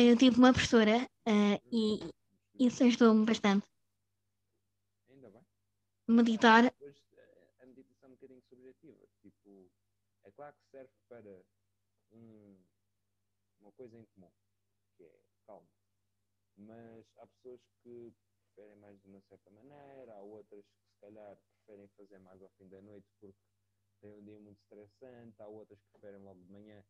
eu 0.09 0.17
tive 0.17 0.37
uma 0.37 0.51
professora 0.51 1.09
e 1.71 1.99
isso 2.59 2.83
ajudou-me 2.83 3.25
bastante. 3.25 3.65
Ainda 5.09 5.29
bem. 5.29 5.45
Meditar. 6.07 6.65
A 6.65 7.65
meditação 7.65 8.09
é 8.09 8.11
um 8.11 8.15
bocadinho 8.15 8.41
subjetiva. 8.49 9.07
Tipo, 9.21 9.71
é 10.25 10.31
claro 10.31 10.53
que 10.55 10.71
serve 10.71 10.91
para 11.07 11.41
um, 12.11 12.57
uma 13.61 13.71
coisa 13.71 13.97
em 13.97 14.05
comum, 14.13 14.31
que 14.97 15.03
é 15.03 15.21
calma 15.45 15.76
mas 16.57 17.05
há 17.17 17.27
pessoas 17.27 17.61
que 17.83 18.13
preferem 18.55 18.75
mais 18.77 18.99
de 19.01 19.07
uma 19.07 19.21
certa 19.21 19.49
maneira, 19.51 20.13
há 20.15 20.21
outras 20.21 20.65
que 20.65 20.93
se 20.93 20.99
calhar 20.99 21.37
preferem 21.37 21.87
fazer 21.89 22.19
mais 22.19 22.41
ao 22.41 22.49
fim 22.57 22.67
da 22.67 22.81
noite 22.81 23.07
porque 23.19 23.35
têm 24.01 24.13
um 24.13 24.23
dia 24.23 24.39
muito 24.39 24.59
estressante, 24.61 25.41
há 25.41 25.47
outras 25.47 25.79
que 25.79 25.91
preferem 25.91 26.21
logo 26.21 26.41
de 26.41 26.51
manhã 26.51 26.83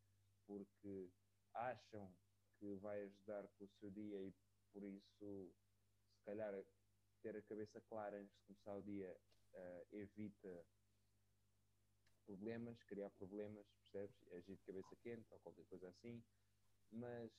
porque 0.46 1.12
acham 1.54 2.16
que 2.60 2.76
vai 2.76 3.02
ajudar 3.04 3.48
com 3.58 3.66
o 3.66 3.70
seu 3.80 3.92
dia 3.92 4.22
e 4.22 4.34
por 4.72 4.84
isso 4.84 5.54
se 6.18 6.24
calhar 6.26 6.54
ter 7.22 7.36
a 7.36 7.42
cabeça 7.42 7.82
clara 7.82 8.18
antes 8.18 8.36
de 8.36 8.46
começar 8.46 8.76
o 8.76 8.84
dia 8.84 9.18
uh, 9.54 9.96
evita 9.96 10.66
problemas, 12.26 12.82
criar 12.84 13.10
problemas, 13.12 13.66
percebes? 13.92 14.34
Agir 14.34 14.56
de 14.56 14.64
cabeça 14.64 14.96
quente 14.98 15.34
ou 15.34 15.40
qualquer 15.40 15.66
coisa 15.66 15.90
assim, 15.90 16.24
mas 16.92 17.32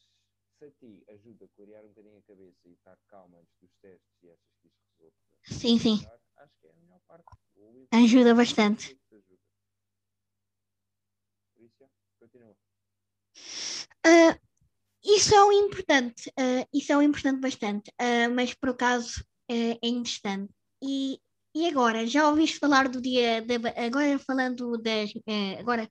se 0.58 0.64
a 0.64 0.70
ti 0.72 1.04
ajuda 1.08 1.44
a 1.44 1.48
clarear 1.48 1.84
um 1.84 1.88
bocadinho 1.88 2.18
a 2.18 2.22
cabeça 2.22 2.68
e 2.68 2.72
estar 2.72 2.98
calma 3.06 3.38
antes 3.38 3.54
dos 3.60 3.70
testes 3.80 4.22
e 4.22 4.30
achas 4.30 4.52
que 4.60 4.68
isto 4.68 4.82
resulta, 4.98 5.60
sim, 5.60 5.78
sim. 5.78 6.06
Acho 6.36 6.58
que 6.60 6.66
é 6.66 6.70
a 6.70 6.74
melhor 6.74 7.00
parte. 7.06 7.24
Ajuda 7.92 8.34
bastante. 8.34 8.98
continua. 12.18 12.56
Uh, 14.04 14.38
isso 15.04 15.34
é 15.34 15.44
o 15.44 15.52
importante, 15.52 16.28
uh, 16.30 16.68
isso 16.74 16.92
é 16.92 16.96
o 16.96 17.02
importante 17.02 17.40
bastante, 17.40 17.90
uh, 17.90 18.34
mas 18.34 18.52
por 18.54 18.70
acaso 18.70 19.24
é 19.48 19.78
interessante. 19.82 20.52
E, 20.82 21.20
e 21.54 21.66
agora, 21.66 22.06
já 22.06 22.28
ouviste 22.28 22.58
falar 22.58 22.88
do 22.88 23.00
dia, 23.00 23.40
de, 23.40 23.54
agora 23.54 24.18
falando 24.18 24.76
das, 24.78 25.10
agora 25.58 25.88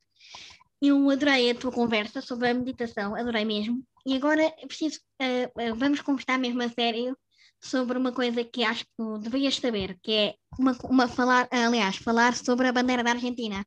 eu 0.81 1.09
adorei 1.09 1.49
a 1.49 1.55
tua 1.55 1.71
conversa 1.71 2.21
sobre 2.21 2.49
a 2.49 2.53
meditação, 2.53 3.15
adorei 3.15 3.45
mesmo. 3.45 3.83
E 4.05 4.15
agora 4.15 4.43
é 4.43 4.67
preciso, 4.67 4.99
uh, 5.21 5.75
vamos 5.75 6.01
conversar 6.01 6.37
mesmo 6.37 6.61
a 6.61 6.69
sério 6.69 7.17
sobre 7.59 7.97
uma 7.97 8.13
coisa 8.13 8.43
que 8.43 8.63
acho 8.63 8.85
que 8.85 8.91
tu 8.95 9.17
deverias 9.17 9.55
saber, 9.55 9.99
que 10.01 10.11
é 10.11 10.35
uma, 10.59 10.77
uma 10.83 11.07
falar, 11.07 11.47
aliás, 11.51 11.97
falar 11.97 12.35
sobre 12.35 12.67
a 12.67 12.71
bandeira 12.71 13.03
da 13.03 13.11
Argentina. 13.11 13.65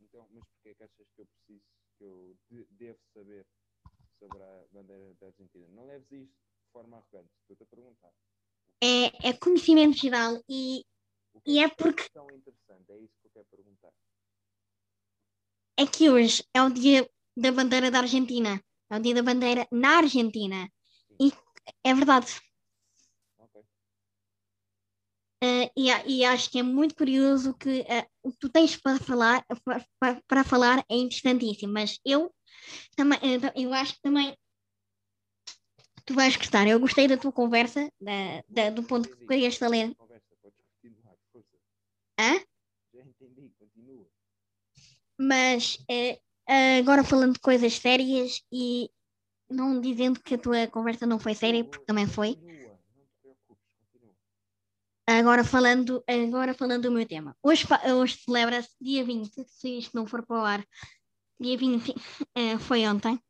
Então, 0.00 0.26
mas 0.32 0.44
porquê 0.44 0.70
é 0.70 0.74
que 0.74 0.84
achas 0.84 1.06
que 1.14 1.22
eu 1.22 1.26
preciso, 1.26 1.64
que 1.98 2.04
eu 2.04 2.36
de, 2.48 2.66
devo 2.70 2.98
saber 3.12 3.44
sobre 4.18 4.40
a 4.40 4.64
bandeira 4.72 5.14
da 5.20 5.26
Argentina? 5.26 5.66
Não 5.70 5.86
leves 5.86 6.10
isto 6.12 6.32
de 6.32 6.72
forma 6.72 6.98
arrogante, 6.98 7.30
estou-te 7.40 7.64
a 7.64 7.66
perguntar. 7.66 8.12
É, 8.82 9.28
é 9.28 9.32
conhecimento 9.32 9.96
geral 9.98 10.40
e, 10.48 10.84
e 11.44 11.58
é, 11.58 11.64
é 11.64 11.68
porque. 11.68 12.08
tão 12.14 12.30
interessante, 12.30 12.92
é 12.92 12.98
isso 12.98 13.12
que 13.20 13.26
eu 13.26 13.32
quero 13.32 13.46
perguntar 13.50 13.92
é 15.80 15.86
que 15.86 16.10
hoje 16.10 16.44
é 16.52 16.62
o 16.62 16.68
dia 16.68 17.08
da 17.34 17.50
bandeira 17.50 17.90
da 17.90 18.00
Argentina. 18.00 18.62
É 18.90 18.96
o 18.96 19.00
dia 19.00 19.14
da 19.14 19.22
bandeira 19.22 19.66
na 19.72 19.96
Argentina. 19.96 20.70
E 21.18 21.32
é 21.82 21.94
verdade. 21.94 22.38
Ok. 23.38 23.62
Uh, 25.42 25.70
e, 25.74 25.88
e, 26.06 26.24
acho 26.24 26.50
que 26.50 26.58
é 26.58 26.62
muito 26.62 26.94
curioso 26.94 27.54
que 27.54 27.80
uh, 27.80 28.06
o 28.22 28.30
que 28.30 28.38
tu 28.38 28.50
tens 28.50 28.76
para 28.76 28.98
falar, 28.98 29.42
para, 29.98 30.20
para 30.26 30.44
falar 30.44 30.84
é 30.86 30.96
interessantíssimo, 30.96 31.72
mas 31.72 31.98
eu 32.04 32.30
também, 32.94 33.18
uh, 33.18 33.52
eu 33.54 33.72
acho 33.72 33.94
que 33.94 34.02
também 34.02 34.36
tu 36.04 36.12
vais 36.12 36.36
gostar. 36.36 36.68
Eu 36.68 36.78
gostei 36.78 37.08
da 37.08 37.16
tua 37.16 37.32
conversa, 37.32 37.90
da, 37.98 38.44
da 38.50 38.68
do 38.68 38.82
ponto 38.82 39.08
que 39.08 39.26
querias 39.26 39.56
falar. 39.56 39.90
Hã? 42.18 42.49
Mas 45.22 45.76
agora 46.78 47.04
falando 47.04 47.34
de 47.34 47.40
coisas 47.40 47.74
sérias 47.74 48.40
e 48.50 48.90
não 49.50 49.78
dizendo 49.78 50.18
que 50.18 50.34
a 50.34 50.38
tua 50.38 50.66
conversa 50.66 51.06
não 51.06 51.18
foi 51.18 51.34
séria, 51.34 51.62
porque 51.62 51.84
também 51.84 52.06
foi. 52.06 52.38
Agora 55.06 55.44
falando, 55.44 56.02
agora 56.06 56.54
falando 56.54 56.84
do 56.84 56.92
meu 56.92 57.06
tema. 57.06 57.36
Hoje, 57.42 57.66
hoje 57.94 58.16
celebra-se 58.24 58.70
dia 58.80 59.04
20, 59.04 59.44
se 59.44 59.78
isto 59.78 59.94
não 59.94 60.06
for 60.06 60.24
para 60.24 60.40
o 60.40 60.44
ar. 60.44 60.64
Dia 61.38 61.58
20 61.58 61.94
eh, 62.34 62.58
foi 62.58 62.86
ontem. 62.86 63.20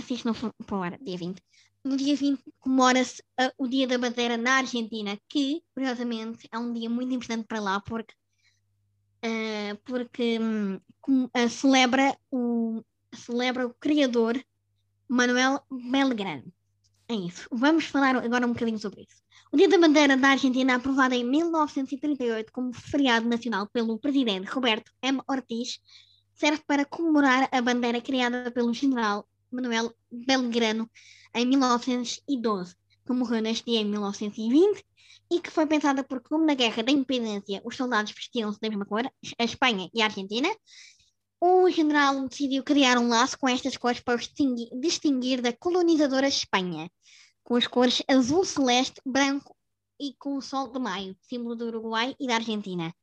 Se 0.00 0.14
isto 0.14 0.26
não 0.26 0.34
for 0.34 0.52
para 0.66 0.76
o 0.76 0.82
ar, 0.82 0.98
dia 0.98 1.16
20. 1.16 1.40
No 1.84 1.96
dia 1.96 2.16
20 2.16 2.42
comemora-se 2.58 3.22
uh, 3.40 3.52
o 3.58 3.68
Dia 3.68 3.86
da 3.86 3.98
Bandeira 3.98 4.36
na 4.36 4.58
Argentina, 4.58 5.18
que, 5.28 5.62
curiosamente, 5.74 6.48
é 6.50 6.58
um 6.58 6.72
dia 6.72 6.88
muito 6.88 7.12
importante 7.12 7.46
para 7.46 7.60
lá, 7.60 7.80
porque, 7.80 8.14
uh, 9.24 9.76
porque 9.84 10.38
uh, 10.38 11.48
celebra, 11.48 12.16
o, 12.30 12.82
celebra 13.14 13.66
o 13.66 13.74
criador 13.74 14.42
Manuel 15.08 15.60
Belgrano. 15.70 16.52
É 17.08 17.14
isso. 17.14 17.48
Vamos 17.52 17.86
falar 17.86 18.16
agora 18.16 18.46
um 18.46 18.52
bocadinho 18.52 18.78
sobre 18.78 19.02
isso. 19.02 19.22
O 19.52 19.56
Dia 19.56 19.68
da 19.68 19.78
Bandeira 19.78 20.16
da 20.16 20.28
Argentina, 20.28 20.76
aprovado 20.76 21.14
em 21.14 21.24
1938 21.24 22.50
como 22.52 22.72
feriado 22.72 23.28
nacional 23.28 23.66
pelo 23.66 23.98
presidente 23.98 24.46
Roberto 24.46 24.90
M. 25.02 25.20
Ortiz, 25.28 25.78
serve 26.34 26.62
para 26.66 26.86
comemorar 26.86 27.48
a 27.52 27.60
bandeira 27.60 28.00
criada 28.00 28.50
pelo 28.50 28.72
general 28.72 29.28
Manuel 29.50 29.94
Belgrano 30.10 30.90
em 31.34 31.44
1912, 31.46 32.74
que 33.04 33.12
morreu 33.12 33.42
neste 33.42 33.66
dia 33.66 33.80
em 33.80 33.84
1920 33.84 34.82
e 35.32 35.40
que 35.40 35.50
foi 35.50 35.66
pensada 35.66 36.04
porque, 36.04 36.28
como 36.28 36.44
na 36.44 36.54
Guerra 36.54 36.82
da 36.82 36.92
Independência 36.92 37.62
os 37.64 37.74
soldados 37.74 38.12
vestiam-se 38.12 38.60
da 38.60 38.68
mesma 38.68 38.84
cor, 38.84 39.10
a 39.38 39.44
Espanha 39.44 39.88
e 39.94 40.02
a 40.02 40.04
Argentina, 40.04 40.48
o 41.40 41.70
general 41.70 42.28
decidiu 42.28 42.62
criar 42.62 42.98
um 42.98 43.08
laço 43.08 43.38
com 43.38 43.48
estas 43.48 43.76
cores 43.78 44.00
para 44.00 44.16
os 44.16 44.28
distinguir, 44.80 45.40
da 45.40 45.52
colonizadora 45.52 46.28
Espanha 46.28 46.90
com 47.42 47.56
as 47.56 47.66
cores 47.66 48.02
azul 48.06 48.44
celeste, 48.44 49.00
branco 49.04 49.56
e 49.98 50.14
com 50.18 50.36
o 50.36 50.42
sol 50.42 50.70
de 50.70 50.78
maio, 50.78 51.16
símbolo 51.22 51.56
do 51.56 51.66
Uruguai 51.66 52.14
e 52.20 52.26
da 52.26 52.34
Argentina. 52.34 52.94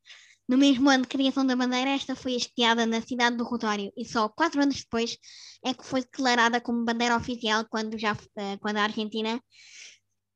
No 0.48 0.58
mesmo 0.58 0.90
ano 0.90 1.04
de 1.04 1.10
criação 1.10 1.46
da 1.46 1.56
bandeira, 1.56 1.92
esta 1.92 2.16
foi 2.16 2.36
hasteada 2.36 2.86
na 2.86 3.02
cidade 3.02 3.38
do 3.38 3.44
Rotório 3.44 3.92
e 3.98 4.06
só 4.06 4.30
quatro 4.30 4.62
anos 4.62 4.78
depois 4.78 5.18
é 5.64 5.74
que 5.74 5.86
foi 5.86 6.02
declarada 6.02 6.62
como 6.62 6.86
bandeira 6.86 7.16
oficial 7.16 7.66
quando, 7.70 7.98
já, 7.98 8.16
eh, 8.38 8.58
quando 8.58 8.78
a 8.78 8.84
Argentina 8.84 9.42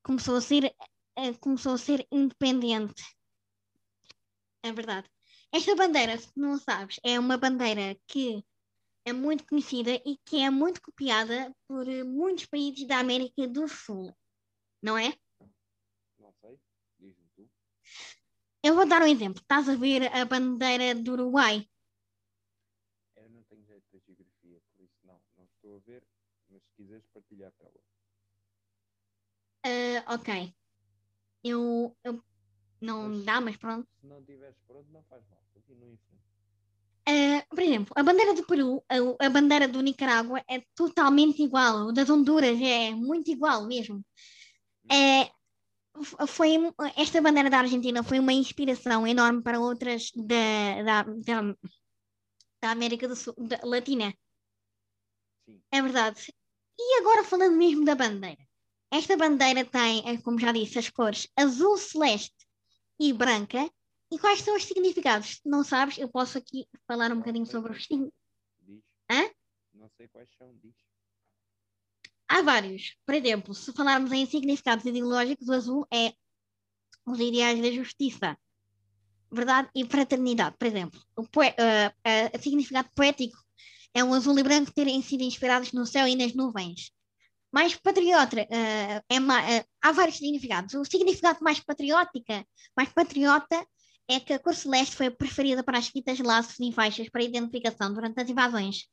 começou 0.02 0.36
a 0.36 0.40
ser, 0.40 0.72
eh, 1.16 1.34
começou 1.34 1.74
a 1.74 1.78
ser 1.78 2.06
independente. 2.10 3.02
É 4.62 4.72
verdade. 4.72 5.08
Esta 5.52 5.76
bandeira, 5.76 6.16
se 6.18 6.32
não 6.36 6.58
sabes, 6.58 6.98
é 7.04 7.18
uma 7.20 7.36
bandeira 7.36 7.96
que 8.06 8.44
é 9.04 9.12
muito 9.12 9.46
conhecida 9.46 9.90
e 10.04 10.18
que 10.24 10.38
é 10.40 10.50
muito 10.50 10.80
copiada 10.80 11.54
por 11.68 11.86
muitos 12.04 12.46
países 12.46 12.86
da 12.86 12.98
América 12.98 13.46
do 13.46 13.68
Sul, 13.68 14.16
não 14.82 14.96
é? 14.96 15.14
Não 16.18 16.32
sei, 16.40 16.58
diz-me 16.98 17.28
tu. 17.36 17.50
Eu 18.62 18.74
vou 18.74 18.88
dar 18.88 19.02
um 19.02 19.06
exemplo. 19.06 19.42
Estás 19.42 19.68
a 19.68 19.76
ver 19.76 20.10
a 20.12 20.24
bandeira 20.24 20.94
do 20.94 21.12
Uruguai? 21.12 21.68
Eu 23.16 23.28
não 23.28 23.44
tenho 23.44 23.64
jeito 23.66 23.86
de 23.92 24.00
geografia, 24.06 24.62
por 24.72 24.82
isso 24.82 24.98
não, 25.04 25.20
não 25.36 25.44
estou 25.44 25.76
a 25.76 25.80
ver, 25.80 26.02
mas 26.48 26.62
se 26.62 26.72
quiseres 26.74 27.06
partilhar 27.08 27.52
tela. 27.52 27.80
Uh, 29.66 30.14
ok. 30.14 30.54
Eu, 31.44 31.94
eu 32.02 32.24
não 32.80 33.08
mas, 33.10 33.24
dá, 33.24 33.40
mas 33.40 33.56
pronto. 33.56 33.86
Se 34.00 34.06
não 34.06 34.22
tiveres 34.24 34.56
pronto, 34.66 34.90
não 34.90 35.02
faz 35.04 35.22
mal. 35.30 35.42
Continua 35.52 35.88
em 35.88 35.98
frente. 35.98 36.24
Uh, 37.06 37.54
por 37.54 37.62
exemplo, 37.62 37.92
a 37.96 38.02
bandeira 38.02 38.34
do 38.34 38.46
Peru, 38.46 38.82
a, 38.88 39.26
a, 39.26 39.28
bandeira 39.28 39.68
do 39.68 39.82
Nicarágua 39.82 40.42
é 40.48 40.62
totalmente 40.74 41.42
igual, 41.42 41.88
o 41.88 41.92
das 41.92 42.08
Honduras 42.08 42.58
é 42.62 42.92
muito 42.92 43.30
igual 43.30 43.66
mesmo. 43.66 44.02
É, 44.90 45.30
foi, 46.26 46.54
esta 46.96 47.20
bandeira 47.20 47.50
da 47.50 47.58
Argentina 47.58 48.02
foi 48.02 48.18
uma 48.18 48.32
inspiração 48.32 49.06
enorme 49.06 49.42
para 49.42 49.60
outras 49.60 50.10
da, 50.14 50.82
da, 50.82 51.02
da, 51.02 51.56
da 52.62 52.70
América 52.70 53.06
do 53.06 53.14
Sul, 53.14 53.34
da 53.36 53.60
Latina. 53.64 54.14
Sim. 55.46 55.62
É 55.70 55.82
verdade. 55.82 56.32
E 56.78 57.00
agora 57.00 57.22
falando 57.22 57.56
mesmo 57.56 57.84
da 57.84 57.94
bandeira. 57.94 58.42
Esta 58.94 59.16
bandeira 59.16 59.64
tem, 59.64 60.20
como 60.22 60.38
já 60.38 60.52
disse, 60.52 60.78
as 60.78 60.88
cores 60.88 61.26
azul 61.36 61.76
celeste 61.76 62.46
e 62.96 63.12
branca 63.12 63.68
e 64.08 64.16
quais 64.16 64.40
são 64.40 64.54
os 64.54 64.64
significados? 64.64 65.40
Não 65.44 65.64
sabes? 65.64 65.98
Eu 65.98 66.08
posso 66.08 66.38
aqui 66.38 66.68
falar 66.86 67.10
um 67.10 67.16
bocadinho 67.16 67.44
sobre 67.44 67.72
os 67.72 67.82
significados. 67.82 68.14
Hã? 69.10 69.30
Não 69.74 69.90
sei 69.96 70.06
quais 70.06 70.28
são, 70.38 70.56
diz. 70.62 70.76
Há 72.28 72.42
vários. 72.42 72.96
Por 73.04 73.16
exemplo, 73.16 73.52
se 73.52 73.72
falarmos 73.72 74.12
em 74.12 74.26
significados 74.26 74.84
ideológicos, 74.84 75.48
o 75.48 75.52
azul 75.54 75.84
é 75.92 76.14
os 77.04 77.18
ideais 77.18 77.60
da 77.60 77.72
justiça, 77.72 78.38
verdade 79.28 79.70
e 79.74 79.84
fraternidade. 79.84 80.54
Por 80.56 80.68
exemplo, 80.68 81.02
o, 81.16 81.28
poe 81.28 81.48
uh, 81.48 82.32
uh, 82.36 82.40
significado 82.40 82.88
poético 82.94 83.36
é 83.92 84.04
um 84.04 84.14
azul 84.14 84.38
e 84.38 84.42
branco 84.44 84.72
terem 84.72 85.02
sido 85.02 85.24
inspirados 85.24 85.72
no 85.72 85.84
céu 85.84 86.06
e 86.06 86.14
nas 86.14 86.32
nuvens. 86.32 86.92
Mais 87.54 87.76
patriota, 87.76 88.36
uh, 88.36 88.46
é 89.08 89.64
há 89.80 89.92
vários 89.92 90.16
significados. 90.16 90.74
O 90.74 90.84
significado 90.84 91.38
mais 91.40 91.60
patriótica, 91.60 92.44
mais 92.76 92.88
patriota, 92.88 93.64
é 94.08 94.18
que 94.18 94.32
a 94.32 94.40
cor 94.40 94.56
celeste 94.56 94.96
foi 94.96 95.08
preferida 95.08 95.62
para 95.62 95.78
as 95.78 95.86
fitas, 95.86 96.18
laços 96.18 96.58
e 96.58 96.72
faixas 96.72 97.08
para 97.08 97.22
identificação 97.22 97.94
durante 97.94 98.20
as 98.20 98.28
invasões 98.28 98.88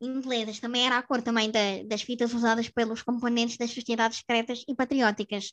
inglesas. 0.00 0.58
Também 0.58 0.86
era 0.86 0.96
a 0.96 1.02
cor 1.02 1.20
também 1.20 1.50
da, 1.50 1.82
das 1.84 2.00
fitas 2.00 2.32
usadas 2.32 2.70
pelos 2.70 3.02
componentes 3.02 3.58
das 3.58 3.72
sociedades 3.72 4.16
secretas 4.16 4.64
e 4.66 4.74
patrióticas. 4.74 5.52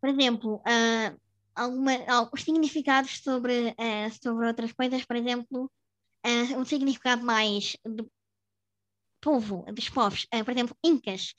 Por 0.00 0.08
exemplo, 0.08 0.56
uh, 0.56 1.20
alguma, 1.54 1.92
os 2.32 2.42
significados 2.42 3.20
sobre, 3.22 3.68
uh, 3.68 4.20
sobre 4.20 4.48
outras 4.48 4.72
coisas, 4.72 5.04
por 5.04 5.14
exemplo, 5.14 5.70
uh, 6.26 6.58
um 6.58 6.64
significado 6.64 7.24
mais 7.24 7.76
do 7.84 8.10
povo, 9.22 9.64
dos 9.72 9.88
povos, 9.88 10.26
por 10.44 10.52
exemplo, 10.52 10.76
incas. 10.84 11.34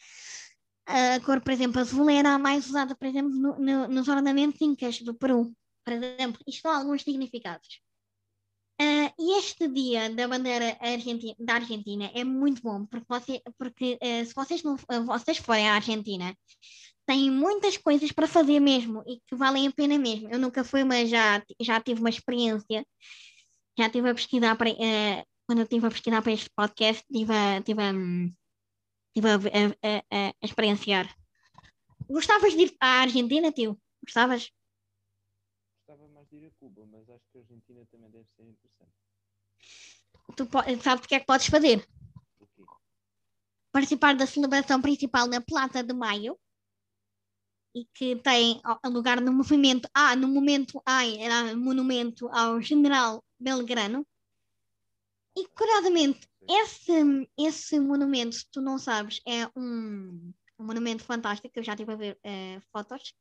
A 0.85 1.19
cor, 1.25 1.39
por 1.41 1.53
exemplo, 1.53 1.79
azul 1.79 2.09
era 2.09 2.31
a 2.33 2.39
mais 2.39 2.67
usada, 2.67 2.95
por 2.95 3.07
exemplo, 3.07 3.31
no, 3.31 3.59
no, 3.59 3.87
nos 3.87 4.07
ornamentos 4.07 4.59
incas 4.61 4.99
do 5.01 5.13
Peru 5.13 5.55
por 5.83 5.93
exemplo, 5.93 6.41
isto 6.47 6.61
são 6.61 6.71
alguns 6.71 7.03
significados. 7.03 7.81
Uh, 8.81 9.13
e 9.19 9.37
este 9.37 9.67
dia 9.67 10.09
da 10.09 10.27
bandeira 10.27 10.77
Argentina, 10.79 11.35
da 11.39 11.55
Argentina 11.55 12.11
é 12.13 12.23
muito 12.23 12.61
bom, 12.61 12.85
porque, 12.85 13.05
você, 13.07 13.41
porque 13.57 13.99
uh, 14.01 14.25
se 14.25 14.33
vocês, 14.33 14.63
não, 14.63 14.75
uh, 14.75 15.05
vocês 15.05 15.37
forem 15.37 15.69
à 15.69 15.75
Argentina, 15.75 16.35
têm 17.05 17.29
muitas 17.29 17.77
coisas 17.77 18.11
para 18.11 18.27
fazer 18.27 18.59
mesmo 18.59 19.03
e 19.07 19.19
que 19.27 19.35
valem 19.35 19.67
a 19.67 19.71
pena 19.71 19.97
mesmo. 19.97 20.29
Eu 20.29 20.39
nunca 20.39 20.63
fui, 20.63 20.83
mas 20.83 21.09
já, 21.09 21.43
já 21.61 21.79
tive 21.79 21.99
uma 21.99 22.09
experiência, 22.09 22.85
já 23.77 23.85
estive 23.85 24.09
a 24.09 24.15
pesquisar 24.15 24.55
para, 24.55 24.69
quando 25.53 25.59
eu 25.59 25.63
estive 25.65 25.85
a 25.85 25.91
pesquisar 25.91 26.21
para 26.23 26.31
este 26.31 26.49
podcast, 26.49 27.05
estive 27.07 27.31
a, 27.31 27.61
tive 27.61 27.81
a, 27.83 29.35
a, 29.35 29.37
a, 29.37 29.97
a, 30.09 30.29
a 30.29 30.45
experienciar. 30.45 31.05
Gostavas 32.09 32.53
de 32.53 32.63
ir 32.63 32.75
à 32.79 33.01
Argentina, 33.01 33.51
tio? 33.51 33.79
Gostavas? 34.03 34.51
ir 36.31 36.47
a 36.47 36.51
Cuba, 36.59 36.87
mas 36.87 37.07
acho 37.07 37.23
que 37.31 37.37
a 37.37 37.41
Argentina 37.41 37.85
também 37.91 38.09
deve 38.09 38.25
ser 38.35 38.41
interessante. 38.41 38.93
Tu 40.35 40.81
sabes 40.81 41.05
o 41.05 41.07
que 41.07 41.13
é 41.13 41.19
que 41.19 41.27
podes 41.27 41.45
fazer? 41.45 41.87
O 42.39 42.47
quê? 42.47 42.63
Participar 43.71 44.15
da 44.15 44.25
celebração 44.25 44.81
principal 44.81 45.27
na 45.27 45.39
Plaza 45.39 45.83
de 45.83 45.93
Maio 45.93 46.35
e 47.75 47.85
que 47.93 48.15
tem 48.15 48.59
lugar 48.85 49.21
no 49.21 49.31
movimento 49.31 49.87
ah, 49.93 50.15
no 50.15 50.27
momento 50.27 50.81
ai, 50.83 51.17
era 51.19 51.55
monumento 51.55 52.27
ao 52.29 52.59
general 52.59 53.23
Belgrano. 53.39 54.03
E 55.35 55.47
curiosamente, 55.47 56.27
esse, 56.47 57.27
esse 57.37 57.79
monumento, 57.79 58.35
se 58.35 58.45
tu 58.51 58.61
não 58.61 58.77
sabes, 58.77 59.19
é 59.27 59.47
um, 59.55 60.31
um 60.59 60.65
monumento 60.65 61.03
fantástico, 61.03 61.51
eu 61.55 61.63
já 61.63 61.73
estive 61.73 61.93
a 61.93 61.95
ver 61.95 62.19
uh, 62.23 62.61
fotos. 62.71 63.13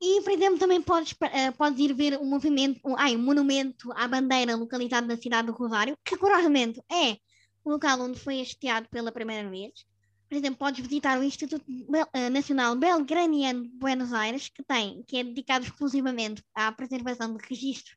E, 0.00 0.20
por 0.22 0.32
exemplo, 0.32 0.58
também 0.58 0.80
podes, 0.80 1.12
uh, 1.12 1.56
podes 1.56 1.78
ir 1.80 1.92
ver 1.94 2.18
um 2.18 2.26
movimento, 2.26 2.80
um, 2.84 2.96
ai, 2.96 3.16
um 3.16 3.22
monumento 3.22 3.92
à 3.92 4.06
bandeira 4.06 4.54
localizado 4.56 5.06
na 5.06 5.16
cidade 5.16 5.46
do 5.46 5.52
Rosário, 5.52 5.96
que 6.04 6.16
curiosamente 6.16 6.82
é 6.90 7.18
o 7.64 7.70
local 7.70 8.00
onde 8.00 8.18
foi 8.18 8.40
hasteado 8.40 8.88
pela 8.88 9.12
primeira 9.12 9.48
vez. 9.48 9.86
Por 10.28 10.36
exemplo, 10.36 10.58
podes 10.58 10.84
visitar 10.84 11.18
o 11.18 11.22
Instituto 11.22 11.64
Bel- 11.66 12.08
eh, 12.12 12.30
Nacional 12.30 12.76
Belgraniano 12.76 13.62
de 13.62 13.76
Buenos 13.76 14.12
Aires, 14.12 14.48
que 14.48 14.62
tem, 14.62 15.02
que 15.04 15.18
é 15.18 15.24
dedicado 15.24 15.64
exclusivamente 15.64 16.42
à 16.54 16.70
preservação 16.72 17.34
de 17.34 17.46
registros 17.46 17.96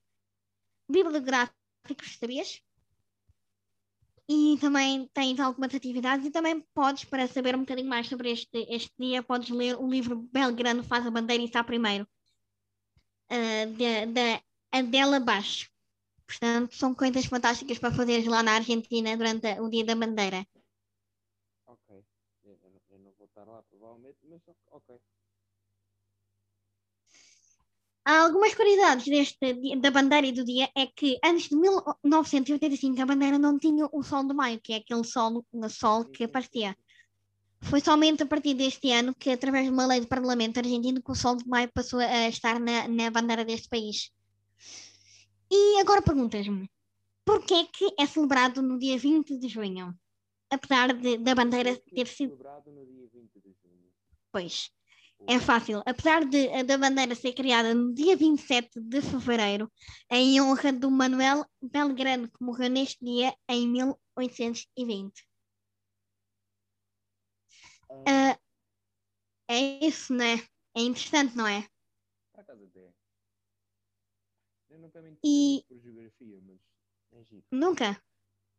bibliográficos, 0.87 2.17
sabias? 2.19 2.61
E 4.31 4.59
também 4.59 5.07
tens 5.07 5.39
algumas 5.39 5.73
atividades 5.73 6.23
e 6.23 6.29
também 6.29 6.61
podes, 6.75 7.03
para 7.03 7.27
saber 7.27 7.55
um 7.55 7.61
bocadinho 7.61 7.89
mais 7.89 8.07
sobre 8.07 8.29
este, 8.29 8.59
este 8.69 8.93
dia, 8.99 9.23
podes 9.23 9.49
ler 9.49 9.75
o 9.75 9.89
livro 9.89 10.15
Belgrano 10.31 10.83
faz 10.83 11.03
a 11.07 11.09
bandeira 11.09 11.41
e 11.41 11.47
está 11.47 11.63
primeiro, 11.63 12.07
eh, 13.27 13.65
da 14.05 14.43
Adela 14.71 15.19
Baixo. 15.19 15.71
Portanto, 16.27 16.75
são 16.75 16.93
coisas 16.93 17.25
fantásticas 17.25 17.79
para 17.79 17.91
fazeres 17.91 18.27
lá 18.27 18.43
na 18.43 18.53
Argentina 18.53 19.17
durante 19.17 19.47
o 19.59 19.67
Dia 19.67 19.83
da 19.83 19.95
Bandeira. 19.95 20.45
Ok. 21.65 22.05
Eu 22.43 22.99
não 22.99 23.11
vou 23.17 23.25
estar 23.25 23.45
lá, 23.45 23.63
provavelmente, 23.63 24.19
mas 24.29 24.41
ok. 24.67 24.99
Há 28.09 28.23
algumas 28.23 28.55
curiosidades 28.55 29.05
deste, 29.05 29.75
da 29.75 29.91
bandeira 29.91 30.25
e 30.25 30.31
do 30.31 30.43
dia 30.43 30.67
é 30.75 30.87
que 30.87 31.19
antes 31.23 31.47
de 31.47 31.55
1985 31.55 32.99
a 32.99 33.05
bandeira 33.05 33.37
não 33.37 33.59
tinha 33.59 33.87
o 33.93 34.01
sol 34.01 34.27
de 34.27 34.33
maio, 34.33 34.59
que 34.59 34.73
é 34.73 34.77
aquele 34.77 35.03
sol, 35.03 35.45
sol 35.69 36.05
que 36.05 36.23
aparecia. 36.23 36.75
Foi 37.61 37.79
somente 37.79 38.23
a 38.23 38.25
partir 38.25 38.55
deste 38.55 38.91
ano 38.91 39.13
que, 39.13 39.29
através 39.29 39.65
de 39.65 39.71
uma 39.71 39.85
lei 39.85 39.99
do 39.99 40.07
Parlamento 40.07 40.57
argentino, 40.57 41.03
que 41.03 41.11
o 41.11 41.13
sol 41.13 41.35
de 41.35 41.47
maio 41.47 41.69
passou 41.71 41.99
a 41.99 42.27
estar 42.27 42.59
na, 42.59 42.87
na 42.87 43.11
bandeira 43.11 43.45
deste 43.45 43.69
país. 43.69 44.09
E 45.51 45.79
agora 45.79 46.01
perguntas-me, 46.01 46.67
porquê 47.23 47.53
é 47.53 47.65
que 47.65 47.93
é 47.99 48.07
celebrado 48.07 48.59
no 48.63 48.79
dia 48.79 48.97
20 48.97 49.37
de 49.37 49.47
junho? 49.47 49.93
Apesar 50.49 50.93
de, 50.93 51.19
da 51.19 51.35
bandeira 51.35 51.75
ter 51.75 52.01
é 52.01 52.05
sido... 52.05 52.29
celebrado 52.29 52.71
no 52.71 52.87
dia 52.87 53.07
20 53.13 53.33
de 53.35 53.55
junho. 53.61 53.91
Pois, 54.31 54.71
É 55.27 55.39
fácil. 55.39 55.81
Apesar 55.85 56.25
de, 56.25 56.41
da 56.63 56.77
bandeira 56.77 57.15
ser 57.15 57.33
criada 57.33 57.73
no 57.73 57.93
dia 57.93 58.15
27 58.17 58.79
de 58.81 59.01
fevereiro, 59.01 59.71
em 60.09 60.41
honra 60.41 60.71
do 60.73 60.89
Manuel 60.91 61.45
Belgrano, 61.61 62.29
que 62.29 62.43
morreu 62.43 62.69
neste 62.69 63.03
dia 63.05 63.33
em 63.47 63.67
1820. 63.67 65.23
Ah, 67.89 67.95
Ah, 68.05 68.39
é 69.47 69.85
isso, 69.85 70.13
né? 70.13 70.35
É 70.75 70.81
interessante, 70.81 71.35
não 71.35 71.47
é? 71.47 71.67
Por 72.31 72.39
acaso 72.41 72.63
até. 72.63 72.93
Eu 74.69 74.79
nunca 74.79 75.01
me 75.01 75.09
E- 75.23 75.57
interessei 75.57 75.63
por 75.67 75.79
geografia, 75.79 76.39
mas 76.41 76.59
é 77.11 77.23
giro. 77.23 77.45
Nunca. 77.51 78.01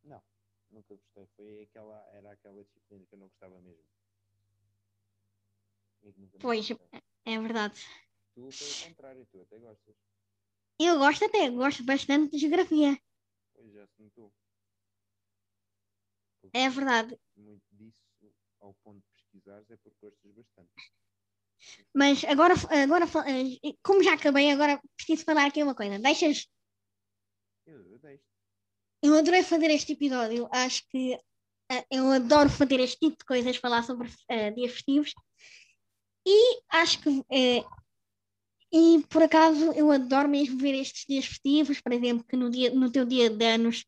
Não, 0.05 0.23
nunca 0.71 0.95
gostei. 0.95 1.27
Foi 1.37 1.63
aquela, 1.63 2.07
era 2.13 2.33
aquela 2.33 2.63
disciplina 2.65 3.07
que 3.07 3.15
eu 3.15 3.19
não 3.19 3.29
gostava 3.29 3.61
mesmo. 3.61 3.85
E 4.35 4.35
que 4.35 4.49
nunca 4.49 5.87
me 5.87 5.90
Pois. 6.41 6.71
interessei. 6.71 7.03
É 7.27 7.39
verdade. 7.39 7.81
Tu 8.35 8.51
foi 8.51 8.69
o 8.69 8.89
contrário, 8.89 9.27
tu 9.31 9.41
até 9.41 9.59
gostas. 9.59 9.97
Eu 10.79 10.99
gosto 10.99 11.25
até, 11.27 11.51
gosto 11.51 11.85
bastante 11.85 12.33
de 12.33 12.39
geografia. 12.39 12.99
Pois 13.53 13.73
já 13.73 13.87
se 13.87 14.03
notou. 14.03 14.33
Porque 16.41 16.57
É 16.57 16.69
verdade. 16.71 17.21
Muito 17.37 17.63
disso, 17.73 18.35
ao 18.61 18.75
ponto 18.83 19.01
de 19.01 19.13
pesquisares, 19.15 19.71
é 19.71 19.77
porque 19.77 19.99
gostas 20.01 20.33
bastante. 20.33 20.71
Mas 21.95 22.25
agora, 22.25 22.55
agora 22.83 23.05
ah, 23.05 23.77
como 23.83 24.03
já 24.03 24.15
acabei, 24.15 24.51
agora 24.51 24.81
preciso 24.97 25.25
falar 25.25 25.47
aqui 25.47 25.63
uma 25.63 25.75
coisa. 25.75 25.99
Deixas. 25.99 26.49
Eu, 27.67 27.87
eu 27.93 27.99
deixo. 27.99 28.25
Eu 29.03 29.15
adorei 29.15 29.43
fazer 29.43 29.71
este 29.71 29.93
episódio. 29.93 30.49
Acho 30.51 30.87
que 30.89 31.19
ah, 31.71 31.85
eu 31.91 32.11
adoro 32.11 32.49
fazer 32.49 32.81
este 32.81 32.99
tipo 32.99 33.19
de 33.19 33.25
coisas, 33.25 33.57
falar 33.57 33.83
sobre 33.83 34.09
ah, 34.31 34.51
dias 34.51 34.73
festivos. 34.73 35.13
E 36.27 36.61
acho 36.71 37.01
que. 37.03 37.25
eh, 37.31 37.65
e 38.73 39.03
por 39.09 39.23
acaso 39.23 39.73
eu 39.73 39.91
adoro 39.91 40.29
mesmo 40.29 40.59
ver 40.59 40.75
estes 40.75 41.05
dias 41.07 41.27
festivos, 41.27 41.81
por 41.81 41.93
exemplo, 41.93 42.25
que 42.25 42.37
no, 42.37 42.49
dia, 42.51 42.73
no 42.73 42.91
teu 42.91 43.05
dia 43.05 43.29
de 43.29 43.45
anos 43.45 43.85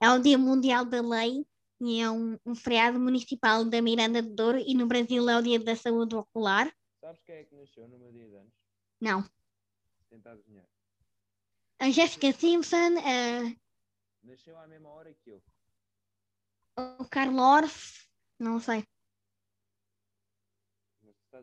é 0.00 0.10
o 0.10 0.18
Dia 0.18 0.36
Mundial 0.36 0.84
da 0.84 1.00
Lei 1.00 1.46
e 1.80 2.00
é 2.00 2.10
um, 2.10 2.38
um 2.44 2.54
feriado 2.54 3.00
municipal 3.00 3.64
da 3.64 3.80
Miranda 3.80 4.20
de 4.22 4.28
Douro 4.30 4.58
e 4.58 4.74
no 4.74 4.86
Brasil 4.86 5.26
é 5.28 5.38
o 5.38 5.42
Dia 5.42 5.58
da 5.58 5.74
Saúde 5.74 6.14
Ocular. 6.16 6.70
Sabes 7.00 7.22
quem 7.24 7.36
é 7.36 7.44
que 7.44 7.54
nasceu 7.54 7.88
no 7.88 7.98
meu 7.98 8.12
dia 8.12 8.28
de 8.28 8.36
anos? 8.36 8.52
Não. 9.00 9.24
Tentar 10.10 10.32
adivinhar. 10.32 10.66
A 11.78 11.90
Jessica 11.90 12.32
Simpson, 12.32 12.98
a- 12.98 13.54
Nasceu 14.22 14.58
à 14.58 14.66
mesma 14.66 14.88
hora 14.90 15.14
que 15.14 15.30
eu. 15.30 15.42
o 16.98 17.04
Carl 17.08 17.38
Orff, 17.38 18.06
não 18.38 18.60
sei. 18.60 18.84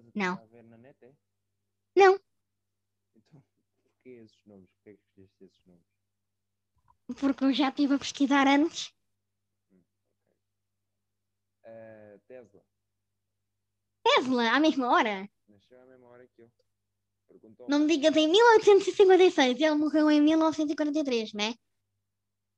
Estás 0.01 0.15
a 0.15 0.19
Não. 0.19 0.47
ver 0.47 0.63
na 0.63 0.77
net, 0.77 0.97
é? 1.05 1.13
Não. 1.95 2.19
Então, 3.15 3.43
porquê 3.83 4.09
esses 4.09 4.43
nomes? 4.45 4.69
Porquê 4.71 4.89
é 4.89 4.93
que 4.93 5.01
escolheste 5.03 5.43
esses 5.43 5.65
nomes? 5.65 5.85
Porque 7.19 7.43
eu 7.43 7.53
já 7.53 7.69
estive 7.69 7.93
a 7.93 7.99
pesquisar 7.99 8.47
antes. 8.47 8.91
Ah, 11.63 12.17
Tesla. 12.27 12.65
Tesla, 14.03 14.51
à 14.55 14.59
mesma 14.59 14.89
hora. 14.89 15.29
Nasceu 15.47 15.81
à 15.81 15.85
mesma 15.85 16.07
hora 16.07 16.27
que 16.27 16.41
eu. 16.41 16.51
Perguntou. 17.27 17.69
Não 17.69 17.79
me 17.79 17.87
digas 17.87 18.15
em 18.15 18.27
1856, 18.27 19.59
ele 19.61 19.75
morreu 19.75 20.09
em 20.09 20.21
1943, 20.21 21.33
né? 21.33 21.53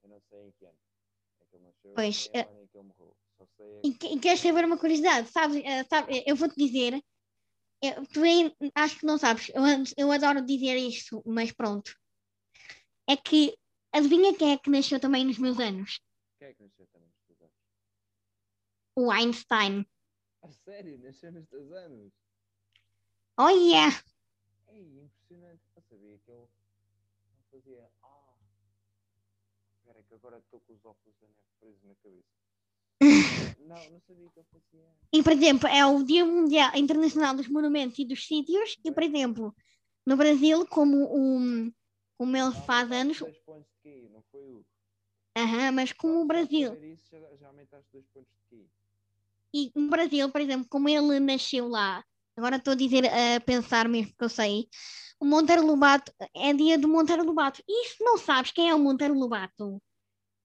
Eu 0.04 0.10
não 0.10 0.21
sei 0.21 0.39
em 0.48 0.52
que 0.52 0.65
ano. 0.65 0.80
É 1.41 1.45
que 1.45 1.56
ele 1.56 1.63
nasceu. 1.65 1.93
Pois, 1.93 2.30
é- 2.34 2.45
o 2.45 2.50
ano 2.50 2.62
em 2.63 2.67
que 2.67 2.78
ele 2.78 2.88
morreu. 2.88 3.17
Só 3.38 3.45
sei 3.58 3.65
é 3.65 3.80
E, 3.84 3.91
que- 3.93 3.98
que- 4.00 4.15
e 4.15 4.19
queres 4.19 4.39
saber 4.39 4.65
uma 4.65 4.78
curiosidade? 4.78 5.30
Sabes, 5.30 5.58
eh, 5.63 5.84
sabe- 5.84 6.24
eu 6.26 6.36
vou-te 6.36 6.56
dizer, 6.56 7.02
eu, 7.82 8.06
tu 8.08 8.22
acho 8.74 9.00
que 9.00 9.06
não 9.06 9.18
sabes, 9.18 9.50
eu, 9.50 9.64
eu 9.98 10.12
adoro 10.12 10.46
dizer 10.46 10.76
isto, 10.78 11.22
mas 11.26 11.52
pronto. 11.52 11.96
É 13.08 13.16
que, 13.16 13.58
adivinha 13.92 14.36
quem 14.36 14.54
é 14.54 14.58
que 14.58 14.70
nasceu 14.70 15.00
também 15.00 15.26
nos 15.26 15.38
meus 15.38 15.60
anos? 15.60 16.02
Quem 16.40 16.48
é 16.48 16.54
que 16.54 16.64
nasceu 16.64 16.88
também 16.88 17.08
nos 17.08 17.22
teus 17.28 17.42
anos? 17.42 17.56
O 18.96 19.12
Einstein. 19.12 19.86
A 20.42 20.52
sério? 20.52 20.98
Nasceu 21.00 21.32
nos 21.32 21.48
teus 21.48 21.72
anos? 21.72 22.14
Oh 23.38 23.50
yeah! 23.50 24.02
Ei, 24.70 25.02
impressionante. 25.02 25.62
Eu 25.76 25.82
sabia 25.82 26.18
que 26.20 26.32
ele 26.32 26.40
não 26.40 27.44
fazia. 27.52 27.92
Ah! 28.02 28.38
Espera, 29.76 30.04
que 30.04 30.14
agora 30.14 30.38
estou 30.38 30.62
com 30.62 30.74
os 30.74 30.86
óculos 30.86 31.16
da 31.20 31.28
neve 31.28 31.40
presos 31.60 31.84
na 31.84 31.96
cabeça. 31.96 32.45
Não, 33.02 33.92
não 33.92 34.00
sabia 34.02 34.30
que 34.30 34.40
ele 34.40 34.48
fazia. 34.52 34.86
E, 35.12 35.24
por 35.24 35.32
exemplo, 35.32 35.68
é 35.68 35.86
o 35.86 36.04
Dia 36.04 36.26
Mundial 36.26 36.72
Internacional 36.76 37.36
dos 37.36 37.48
Monumentos 37.48 37.98
e 38.00 38.06
dos 38.06 38.26
Sítios, 38.26 38.78
e, 38.84 38.92
por 38.92 39.04
exemplo, 39.04 39.56
no 40.06 40.18
Brasil, 40.18 40.66
como, 40.68 41.06
o, 41.06 41.72
como 42.18 42.38
ele 42.38 42.52
faz 42.66 42.92
anos, 42.92 43.20
dois 43.20 43.38
pontos 43.40 43.68
de 43.84 43.90
QI, 43.90 44.10
não 44.10 44.22
foi 44.32 44.42
o. 44.42 44.66
aham, 45.38 45.72
mas 45.72 45.92
como 45.94 46.22
o 46.22 46.26
Brasil, 46.26 46.70
saber 46.70 46.94
Isso, 46.94 47.10
já, 47.12 47.20
já 47.38 47.48
aumentaste 47.48 47.88
dois 47.92 48.06
pontos 48.08 48.32
de 48.32 48.58
QI. 48.58 48.70
E 49.54 49.72
no 49.74 49.90
Brasil, 49.90 50.30
por 50.30 50.42
exemplo, 50.42 50.68
como 50.70 50.90
ele 50.90 51.20
nasceu 51.20 51.68
lá, 51.68 52.04
agora 52.36 52.58
estou 52.58 52.74
a 52.74 52.76
dizer, 52.76 53.06
a 53.06 53.40
pensar 53.40 53.88
mesmo 53.88 54.14
que 54.18 54.24
eu 54.24 54.30
sei, 54.30 54.68
o 55.20 55.26
Monteiro 55.26 55.66
Lobato 55.66 56.12
é 56.36 56.54
dia 56.54 56.78
do 56.78 56.88
Monteiro 56.88 57.24
Lobato. 57.24 57.64
E 57.68 57.88
se 57.88 58.04
não 58.04 58.18
sabes 58.18 58.52
quem 58.52 58.70
é 58.70 58.76
o 58.76 58.80
Monteiro 58.80 59.14
Lobato, 59.14 59.82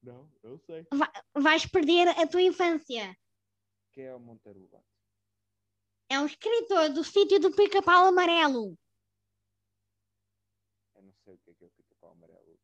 Não, 0.02 0.30
eu 0.42 0.58
sei. 0.58 0.86
vais 1.34 1.66
perder 1.66 2.08
a 2.08 2.26
tua 2.26 2.42
infância. 2.42 3.16
Quem 3.92 4.04
é 4.04 4.14
o 4.14 4.20
Monteiro 4.20 4.60
Lobato? 4.60 4.86
É 6.08 6.18
um 6.18 6.26
escritor 6.26 6.90
do 6.90 7.04
sítio 7.04 7.38
do 7.38 7.54
Pica-Pau 7.54 8.06
Amarelo. 8.06 8.76
Eu 10.94 11.02
não 11.02 11.12
sei 11.24 11.34
o 11.34 11.38
que 11.38 11.50
é 11.50 11.54
que 11.54 11.64
é 11.64 11.66
o 11.66 11.70
pica-pau 11.70 12.12
amarelo. 12.12 12.60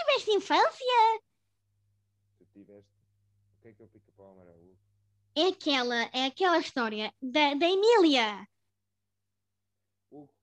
Tiveste 0.00 0.30
infância? 0.32 1.22
Tu 2.38 2.46
tiveste. 2.52 2.90
O 3.56 3.60
que 3.60 3.68
é 3.68 3.74
que 3.74 3.82
é 3.82 3.84
o 3.84 3.88
pica-pau 3.88 4.32
amarelo? 4.32 4.78
É 5.36 5.48
aquela, 5.48 6.02
é 6.12 6.26
aquela 6.26 6.58
história 6.58 7.14
da, 7.22 7.54
da 7.54 7.66
Emília. 7.66 8.46
Hugo, 10.10 10.34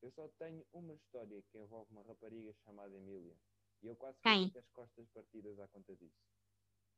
eu 0.00 0.10
só 0.12 0.28
tenho 0.38 0.64
uma 0.72 0.94
história 0.94 1.42
que 1.50 1.58
envolve 1.58 1.90
uma 1.92 2.02
rapariga 2.02 2.52
chamada 2.64 2.96
Emília. 2.96 3.36
E 3.82 3.88
eu 3.88 3.96
quase 3.96 4.18
Quem? 4.22 4.46
fiquei 4.46 4.60
as 4.60 4.70
costas 4.70 5.08
partidas 5.08 5.58
à 5.58 5.66
conta 5.68 5.94
disso. 5.96 6.22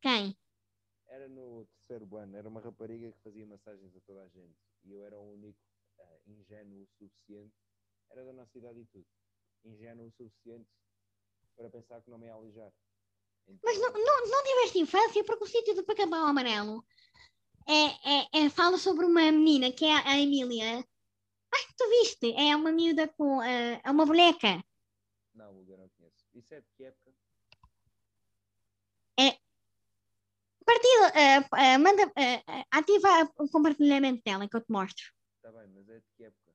Quem? 0.02 0.36
Era 1.06 1.28
no 1.28 1.66
terceiro 1.66 2.16
ano, 2.16 2.36
era 2.36 2.48
uma 2.48 2.60
rapariga 2.60 3.12
que 3.12 3.22
fazia 3.22 3.46
massagens 3.46 3.94
a 3.96 4.00
toda 4.00 4.22
a 4.22 4.28
gente. 4.28 4.56
E 4.84 4.92
eu 4.92 5.04
era 5.04 5.18
o 5.18 5.32
único 5.32 5.58
uh, 5.98 6.20
ingênuo 6.30 6.82
o 6.82 6.86
suficiente, 6.98 7.54
era 8.10 8.24
da 8.24 8.32
nossa 8.32 8.56
idade 8.58 8.80
e 8.80 8.86
tudo, 8.86 9.06
ingênuo 9.64 10.06
o 10.06 10.12
suficiente 10.12 10.68
para 11.56 11.70
pensar 11.70 12.02
que 12.02 12.10
não 12.10 12.18
me 12.18 12.26
ia 12.26 12.34
alijar. 12.34 12.72
Então... 13.46 13.60
Mas 13.62 13.78
não, 13.78 13.92
não, 13.92 14.26
não 14.26 14.44
tiveste 14.44 14.78
infância 14.78 15.24
porque 15.24 15.44
o 15.44 15.46
sítio 15.46 15.74
do 15.74 15.84
Pacambau 15.84 16.26
Amarelo 16.26 16.84
é, 17.66 18.42
é, 18.42 18.44
é, 18.44 18.50
fala 18.50 18.78
sobre 18.78 19.06
uma 19.06 19.30
menina 19.32 19.72
que 19.72 19.84
é 19.84 19.96
a 20.06 20.18
Emília. 20.18 20.80
Ah, 21.52 21.72
tu 21.76 21.88
viste? 21.88 22.32
É 22.34 22.54
uma 22.56 22.72
miúda 22.72 23.08
com. 23.08 23.38
Uh, 23.38 23.80
é 23.82 23.90
uma 23.90 24.04
boneca. 24.04 24.62
Não, 25.34 25.60
o 25.60 25.64
garoto. 25.64 25.83
2007? 26.44 26.66
Que 26.76 26.84
época? 26.84 27.12
É, 29.18 29.38
Partida, 30.64 31.12
uh, 31.12 31.44
uh, 31.52 31.78
manda, 31.78 32.06
uh, 32.06 32.64
ativa 32.70 33.30
o 33.38 33.48
compartilhamento 33.48 34.22
dela 34.24 34.48
que 34.48 34.56
eu 34.56 34.62
te 34.62 34.72
mostro. 34.72 35.04
Está 35.36 35.52
bem, 35.52 35.68
mas 35.68 35.88
é 35.90 35.98
de 35.98 36.06
que 36.16 36.24
época? 36.24 36.54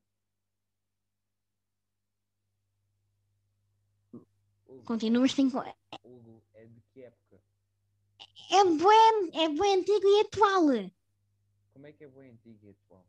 Continuas 4.85 5.31
sem. 5.33 5.47
Hugo, 5.47 6.43
é 6.55 6.65
de 6.65 6.81
que 6.91 7.03
época? 7.03 7.41
É 8.51 8.63
bem, 8.63 9.31
é 9.33 9.75
antigo 9.75 10.07
e 10.07 10.21
atual. 10.21 10.91
Como 11.73 11.85
é 11.85 11.93
que 11.93 12.03
é 12.03 12.07
bom 12.07 12.21
antigo 12.21 12.65
e 12.65 12.69
atual? 12.71 13.05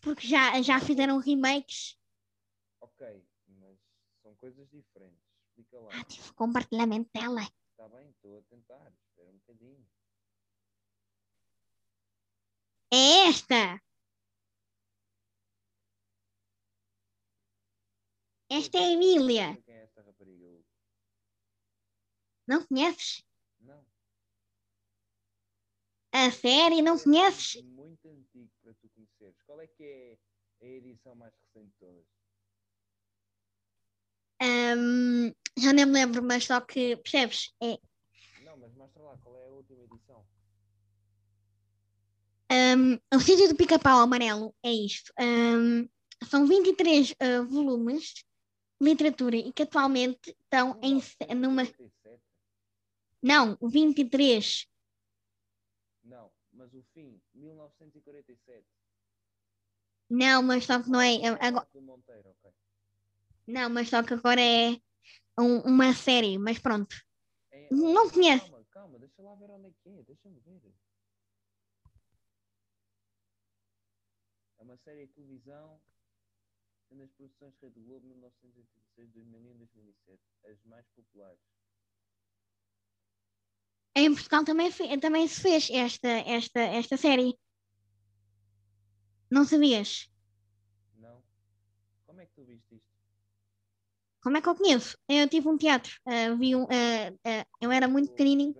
Porque 0.00 0.26
já, 0.26 0.60
já 0.62 0.80
fizeram 0.80 1.18
remakes. 1.18 1.96
Ok, 2.80 3.24
mas 3.46 3.78
são 4.20 4.34
coisas 4.34 4.68
diferentes. 4.68 5.21
Explica 5.72 5.80
lá. 5.80 6.00
Ativa 6.00 6.28
o 6.28 6.34
compartilhamento 6.34 7.10
tela. 7.10 7.42
Está 7.42 7.88
bem, 7.88 8.10
estou 8.10 8.38
a 8.38 8.42
tentar. 8.42 8.92
Espera 9.08 9.30
um 9.30 9.38
bocadinho. 9.38 9.86
É 12.92 13.28
esta. 13.28 13.82
Esta 18.50 18.78
é 18.78 18.82
a 18.82 18.92
Emília. 18.92 19.62
Quem 19.64 19.74
é 19.74 19.82
esta 19.84 20.02
rapariga? 20.02 20.62
Não 22.46 22.66
conheces? 22.66 23.24
Não. 23.60 23.86
A 26.12 26.30
série 26.30 26.82
não 26.82 26.98
conheces? 26.98 27.62
Muito 27.62 28.10
antigo 28.10 28.50
para 28.62 28.74
tu 28.74 28.90
conheceres. 28.90 29.40
Qual 29.46 29.58
é 29.58 29.66
que 29.66 29.82
é 29.82 30.18
a 30.60 30.66
edição 30.66 31.14
mais 31.14 31.34
recente 31.34 31.70
de 31.70 31.78
todas? 31.78 32.06
Ahm, 34.42 35.32
já 35.58 35.72
nem 35.72 35.86
me 35.86 35.92
lembro, 35.92 36.22
mas 36.22 36.44
só 36.44 36.60
que, 36.60 36.96
percebes? 36.96 37.52
É, 37.62 37.78
Não, 38.44 38.56
mas 38.56 38.74
mostra 38.74 39.02
lá 39.02 39.16
qual 39.18 39.36
é 39.36 39.44
a 39.44 39.48
última 39.48 39.82
edição. 39.84 40.24
ahm, 42.50 42.98
o 43.14 43.20
sítio 43.20 43.48
do 43.48 43.56
pica-pau 43.56 44.00
amarelo 44.00 44.54
é 44.62 44.72
isto. 44.72 45.12
Ahm, 45.18 45.88
são 46.28 46.46
23 46.46 47.14
ah, 47.20 47.42
volumes 47.42 48.14
de 48.80 48.88
literatura 48.88 49.36
e 49.36 49.52
que 49.52 49.62
atualmente 49.62 50.36
estão 50.44 50.78
em, 50.82 50.94
numa. 51.34 51.62
1947? 51.62 52.20
Não, 53.22 53.56
23. 53.62 54.66
Não, 56.04 56.30
mas 56.52 56.74
o 56.74 56.82
fim, 56.92 57.20
1947. 57.34 58.66
Não, 60.10 60.42
mas 60.42 60.64
só 60.64 60.82
que 60.82 60.90
não 60.90 61.00
é. 61.00 61.16
Agora, 61.40 61.66
não, 63.46 63.70
mas 63.70 63.88
só 63.88 64.02
que 64.02 64.14
agora 64.14 64.40
é 64.40 64.80
um- 65.42 65.60
uma 65.62 65.92
série, 65.94 66.38
mas 66.38 66.58
pronto. 66.58 66.94
É- 67.50 67.68
Não 67.70 68.10
conheço. 68.10 68.44
Calma, 68.50 68.64
calma, 68.70 68.98
deixa 68.98 69.22
lá 69.22 69.34
ver 69.34 69.50
onde 69.50 69.68
é 69.68 69.72
que 69.82 69.88
é, 69.88 70.02
deixa-me 70.04 70.40
ver. 70.40 70.74
É 74.58 74.62
uma 74.62 74.76
série 74.78 75.06
de 75.06 75.12
televisão 75.14 75.80
nas 76.90 77.10
produções 77.12 77.54
Rede 77.60 77.80
Globo 77.80 78.06
1986, 78.06 79.10
2001 79.12 79.54
e 79.54 79.58
2007. 79.58 80.22
As 80.44 80.62
mais 80.64 80.86
populares. 80.90 81.40
Em 83.94 84.12
Portugal 84.14 84.44
também, 84.44 84.70
também 85.00 85.26
se 85.28 85.40
fez 85.40 85.68
esta, 85.70 86.08
esta, 86.08 86.60
esta 86.60 86.96
série. 86.96 87.38
Não 89.30 89.44
sabias? 89.44 90.10
Não? 90.94 91.22
Como 92.06 92.20
é 92.20 92.26
que 92.26 92.32
tu 92.34 92.44
viste 92.44 92.74
isto? 92.76 92.91
Como 94.22 94.36
é 94.36 94.40
que 94.40 94.48
eu 94.48 94.54
conheço? 94.54 94.96
Eu 95.08 95.28
tive 95.28 95.48
um 95.48 95.58
teatro. 95.58 95.92
ah, 96.06 96.34
vi 96.36 96.54
um, 96.54 96.62
ah, 96.64 97.12
ah, 97.26 97.46
eu 97.60 97.72
era 97.72 97.88
muito 97.88 98.10
pequenininho. 98.10 98.54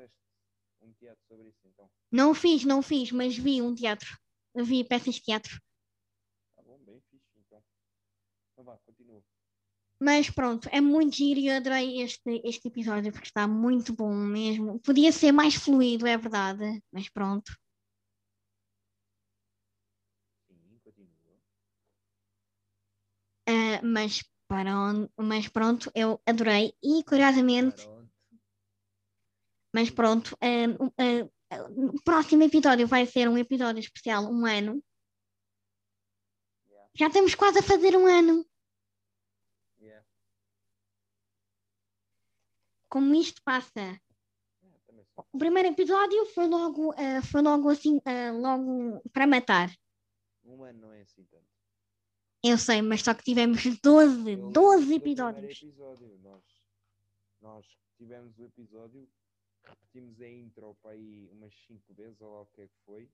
um 0.82 0.92
teatro 0.94 1.22
sobre 1.28 1.48
isso, 1.48 1.60
então. 1.64 1.88
Não 2.10 2.34
fiz, 2.34 2.64
não 2.64 2.82
fiz, 2.82 3.12
mas 3.12 3.36
vi 3.36 3.62
um 3.62 3.74
teatro. 3.74 4.18
Vi 4.54 4.84
peças 4.84 5.14
de 5.14 5.22
teatro. 5.22 5.60
Tá 6.56 6.62
bom, 6.62 6.78
bem 6.84 7.00
fixe, 7.10 7.38
então. 7.38 7.62
Então 8.52 8.64
vá, 8.64 8.76
continua. 8.84 9.22
Mas 10.00 10.28
pronto, 10.28 10.68
é 10.72 10.80
muito 10.80 11.14
giro 11.14 11.38
e 11.38 11.46
eu 11.46 11.56
adorei 11.56 12.02
este, 12.02 12.42
este 12.44 12.66
episódio 12.66 13.12
porque 13.12 13.28
está 13.28 13.46
muito 13.46 13.94
bom 13.94 14.12
mesmo. 14.12 14.80
Podia 14.80 15.12
ser 15.12 15.30
mais 15.30 15.54
fluido, 15.54 16.08
é 16.08 16.16
verdade, 16.18 16.82
mas 16.90 17.08
pronto. 17.08 17.52
Sim, 20.48 20.80
continua. 20.82 21.12
Mas, 24.52 24.64
pronto, 24.64 25.12
mas 25.16 25.48
pronto, 25.48 25.90
eu 25.94 26.20
adorei 26.26 26.74
e 26.82 27.02
curiosamente, 27.04 27.88
mas 29.74 29.88
pronto, 29.90 30.36
o- 30.78 30.92
ah, 30.98 31.28
ah, 31.50 31.62
o 31.70 32.02
próximo 32.02 32.42
episódio 32.42 32.86
vai 32.86 33.06
ser 33.06 33.28
um 33.28 33.38
episódio 33.38 33.80
especial, 33.80 34.24
um 34.24 34.44
ano. 34.44 34.82
Yeah, 36.68 36.90
Já 36.94 37.06
estamos 37.06 37.34
quase 37.34 37.60
a 37.60 37.62
fazer 37.62 37.96
um 37.96 38.06
ano. 38.06 38.44
yeah. 39.80 40.04
Como 42.90 43.14
isto 43.14 43.40
passa. 43.42 43.98
O 45.32 45.38
primeiro 45.38 45.68
episódio 45.68 46.26
foi 46.26 46.46
logo, 46.46 46.92
ah, 46.92 47.22
foi 47.22 47.40
logo 47.40 47.70
assim, 47.70 48.00
ah, 48.04 48.32
logo 48.32 49.00
para 49.12 49.26
matar. 49.26 49.70
Um 50.44 50.62
ano 50.64 50.80
não 50.80 50.92
é 50.92 51.00
assim 51.00 51.24
tanto. 51.24 51.51
Eu 52.44 52.58
sei, 52.58 52.82
mas 52.82 53.02
só 53.02 53.14
que 53.14 53.22
tivemos 53.22 53.62
12, 53.82 54.32
Eu 54.32 54.50
lembro 54.50 54.50
12 54.50 54.94
do 54.94 55.00
primeiro 55.00 55.38
episódios. 55.38 55.62
episódio. 55.62 56.18
Nós, 56.18 56.42
nós 57.40 57.66
tivemos 57.96 58.36
o 58.38 58.44
episódio, 58.44 59.08
repetimos 59.64 60.20
a 60.20 60.28
intro 60.28 60.74
para 60.82 60.92
aí 60.92 61.28
umas 61.30 61.54
5 61.66 61.94
vezes, 61.94 62.20
ou 62.20 62.32
lá 62.34 62.40
o 62.42 62.46
que 62.46 62.62
é 62.62 62.66
que 62.68 62.78
foi. 62.84 63.08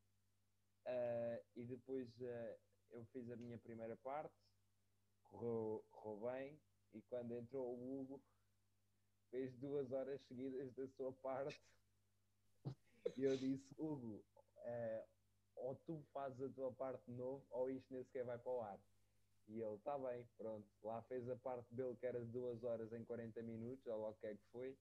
Ah, 0.87 1.41
e 1.57 1.65
depois 1.65 2.09
ah, 2.23 2.57
eu 2.91 3.05
fiz 3.13 3.31
a 3.31 3.37
minha 3.37 3.59
primeira 3.59 3.97
parte, 3.99 4.35
correu, 5.25 5.85
correu 5.91 6.31
bem, 6.33 6.61
e 6.95 7.03
quando 7.03 7.35
entrou 7.35 7.77
o 7.77 8.01
Hugo, 8.01 8.23
fez 9.31 9.55
duas 9.59 9.93
horas 9.93 10.21
seguidas 10.27 10.73
da 10.75 10.89
sua 10.89 11.13
parte. 11.13 11.61
E 13.17 13.23
eu 13.25 13.37
disse, 13.37 13.75
Hugo, 13.77 14.25
eh, 14.57 15.07
ou 15.57 15.75
tu 15.87 16.03
fazes 16.13 16.41
a 16.41 16.49
tua 16.51 16.73
parte 16.73 17.05
de 17.07 17.13
novo, 17.13 17.45
ou 17.51 17.69
isto 17.71 17.93
nem 17.93 18.03
sequer 18.05 18.25
vai 18.25 18.39
para 18.39 18.53
o 18.53 18.61
ar. 18.63 18.81
E 19.49 19.61
ele, 19.61 19.75
está 19.77 19.99
bem, 19.99 20.27
pronto. 20.37 20.69
Lá 20.83 21.03
fez 21.03 21.29
a 21.29 21.37
parte 21.37 21.75
dele 21.75 21.97
que 21.97 22.07
era 22.07 22.21
de 22.21 22.31
2 22.31 22.63
horas 22.65 22.93
em 22.93 23.05
40 23.05 23.43
minutos, 23.43 23.87
ou 23.87 24.11
o 24.11 24.15
que 24.15 24.27
é 24.27 24.35
que 24.35 24.45
foi. 24.53 24.77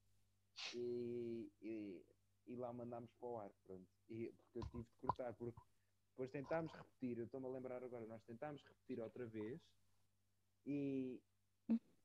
E, 0.74 1.50
e, 1.62 2.06
e 2.48 2.56
lá 2.56 2.74
mandámos 2.74 3.12
para 3.14 3.30
o 3.30 3.38
ar, 3.38 3.52
pronto. 3.66 3.88
E, 4.10 4.34
porque 4.34 4.60
eu 4.60 4.66
tive 4.72 4.84
de 4.84 5.08
cortar, 5.08 5.34
porque 5.36 5.60
depois 6.10 6.32
tentámos 6.32 6.72
repetir, 6.74 7.18
eu 7.18 7.26
estou-me 7.26 7.48
a 7.48 7.50
lembrar 7.50 7.84
agora, 7.84 8.06
nós 8.06 8.24
tentámos 8.24 8.62
repetir 8.64 9.00
outra 9.00 9.26
vez. 9.28 9.62
E 10.66 11.22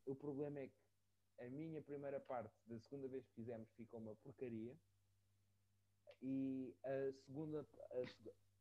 o 0.07 0.15
problema 0.15 0.61
é 0.61 0.69
que 0.69 1.45
a 1.45 1.49
minha 1.49 1.83
primeira 1.83 2.21
parte 2.21 2.55
da 2.67 2.79
segunda 2.79 3.09
vez 3.09 3.27
que 3.27 3.35
fizemos 3.35 3.69
ficou 3.73 3.99
uma 3.99 4.15
porcaria. 4.17 4.77
E 6.21 6.77
a 6.85 7.13
segunda, 7.13 7.67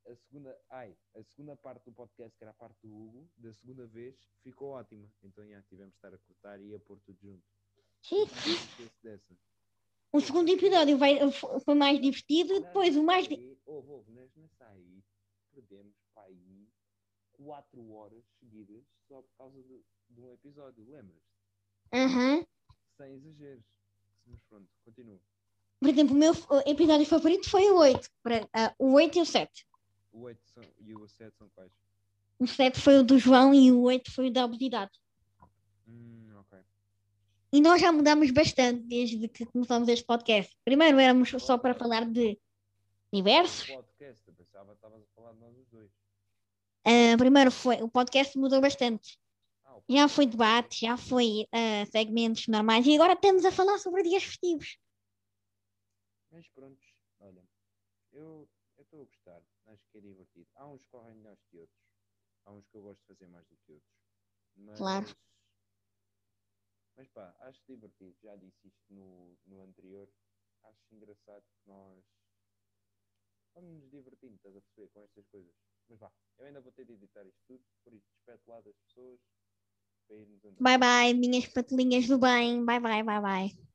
a, 0.06 0.10
seg- 0.10 0.12
a 0.12 0.16
segunda, 0.16 0.62
ai, 0.70 0.96
a 1.16 1.24
segunda 1.24 1.56
parte 1.56 1.86
do 1.86 1.94
podcast, 1.94 2.38
que 2.38 2.44
era 2.44 2.52
a 2.52 2.56
parte 2.56 2.78
do 2.84 2.94
Hugo, 2.96 3.30
da 3.38 3.52
segunda 3.54 3.86
vez, 3.88 4.16
ficou 4.44 4.70
ótima. 4.72 5.08
Então 5.24 5.48
já 5.48 5.62
tivemos 5.64 5.92
de 5.94 5.98
estar 5.98 6.14
a 6.14 6.18
cortar 6.18 6.62
e 6.62 6.74
a 6.76 6.80
pôr 6.80 7.00
tudo 7.02 7.18
junto. 7.22 7.44
Sim. 8.02 8.26
O 10.14 10.20
segundo 10.20 10.50
episódio 10.50 10.98
vai, 10.98 11.20
foi 11.32 11.76
mais 11.76 12.00
divertido 12.02 12.60
depois 12.60 12.96
o 12.98 13.04
mais. 13.04 13.28
Houve, 13.66 13.92
houve, 13.92 14.12
nós 14.12 14.30
nessa 14.36 14.68
aí 14.68 15.02
perdemos 15.54 15.94
para 16.14 16.24
aí 16.24 16.68
4 17.34 17.92
horas 17.94 18.24
seguidas 18.40 18.84
só 19.08 19.22
por 19.22 19.32
causa 19.38 19.62
de, 19.64 19.82
de 20.10 20.22
um 20.22 20.34
episódio, 20.34 20.84
lembras? 20.90 21.22
Aham. 21.94 22.46
Sem 22.98 23.14
exageros. 23.14 23.64
Mas 24.28 24.42
pronto, 24.44 24.68
continua. 24.84 25.20
Por 25.80 25.90
exemplo, 25.90 26.14
o 26.16 26.18
meu 26.20 26.34
episódio 26.68 27.06
favorito 27.06 27.50
foi 27.50 27.72
o 27.72 27.78
8. 27.78 28.10
para- 28.22 28.48
ah, 28.54 28.76
o 28.78 28.94
8 28.94 29.18
e 29.18 29.22
o 29.22 29.26
7. 29.26 29.66
O 30.12 30.21
8 30.24 30.41
são, 30.45 30.63
e 30.80 30.93
o 30.93 31.08
7 31.08 31.38
são 31.38 31.50
quais? 31.50 31.71
O 32.38 32.47
7 32.47 32.80
foi 32.80 32.97
o 32.97 33.04
do 33.04 33.17
João 33.17 33.54
e 33.54 33.71
o 33.71 33.82
8 33.84 34.12
foi 34.12 34.28
o 34.28 34.32
da 34.32 34.45
obesidade. 34.45 34.91
Hum, 35.88 36.36
ok. 36.38 36.60
E 37.54 37.62
nós 37.62 37.82
já 37.82 37.91
mudamos 37.91 38.32
bastante 38.32 38.82
desde 38.88 39.28
que 39.28 39.45
começamos 39.45 39.88
este 39.88 40.06
podcast. 40.06 40.56
Primeiro 40.65 41.00
éramos 41.00 41.30
só 41.30 41.58
para 41.58 41.74
falar 41.74 42.06
de 42.06 42.38
universos. 43.13 43.67
Podcast, 43.67 44.28
eu 44.28 44.34
pensava 44.34 44.71
que 44.71 44.76
estavas 44.76 45.04
a 45.04 45.08
falar 45.15 45.34
de 45.34 45.39
nós 45.39 45.58
os 45.58 45.67
dois. 45.69 45.91
Ah, 46.86 47.17
primeiro 47.17 47.52
foi. 47.52 47.82
O 47.82 47.89
podcast 47.89 48.38
mudou 48.38 48.60
bastante. 48.60 49.19
Ah, 49.65 49.80
Já 49.88 50.08
foi 50.08 50.26
debate, 50.26 50.82
já 50.82 50.97
foi 50.97 51.47
ah, 51.52 51.86
segmentos 51.91 52.47
normais 52.47 52.86
e 52.86 52.95
agora 52.95 53.13
estamos 53.13 53.45
a 53.45 53.52
falar 53.52 53.78
sobre 53.78 54.04
dias 54.04 54.24
festivos. 54.24 54.78
Mas 56.32 56.47
prontos, 56.50 56.86
olha, 57.19 57.43
eu 58.13 58.50
eu 58.78 58.84
estou 58.84 59.02
a 59.02 59.06
gostar, 59.06 59.41
acho 59.67 59.84
que 59.91 59.97
é 60.00 60.02
divertido. 60.02 60.47
Há 60.62 60.67
uns 60.67 60.84
que 60.84 60.89
correm 60.89 61.15
melhores 61.15 61.41
que 61.50 61.58
outros, 61.58 61.80
há 62.45 62.52
uns 62.52 62.67
que 62.67 62.78
eu 62.78 62.84
gosto 62.84 63.02
de 63.02 63.08
fazer 63.08 63.28
mais 63.28 63.47
do 63.47 63.58
que 63.58 63.71
outros. 63.71 63.91
Mas, 64.56 64.78
Claro. 64.78 65.08
mas 66.95 67.08
pá, 67.10 67.36
acho 67.39 67.60
divertido, 67.67 68.15
já 68.21 68.36
disse 68.36 68.67
isto 68.67 68.93
no, 68.93 69.36
no 69.47 69.62
anterior. 69.63 70.08
Acho 70.63 70.93
engraçado 70.93 71.41
que 71.41 71.67
nós 71.67 72.06
vamos 73.56 73.82
nos 73.82 73.89
divertindo, 73.89 74.36
estás 74.36 74.56
a 74.56 74.62
perceber, 74.62 74.89
com 74.89 75.02
estas 75.02 75.28
coisas. 75.30 75.56
Mas 75.89 75.97
vá, 76.00 76.13
eu 76.38 76.45
ainda 76.45 76.62
vou 76.62 76.71
ter 76.71 76.86
de 76.86 76.93
editar 76.93 77.26
isto 77.26 77.41
tudo, 77.47 77.65
por 77.84 77.93
isso 77.93 78.06
despeto 78.13 78.47
lá 78.52 78.62
das 78.62 78.78
pessoas. 78.86 79.19
Bye 80.60 80.78
bye, 80.78 81.13
minhas 81.15 81.47
patelinhas 81.47 82.08
do 82.08 82.19
bem. 82.19 82.63
Bye 82.65 82.80
bye, 82.80 83.02
bye 83.04 83.21
bye. 83.21 83.71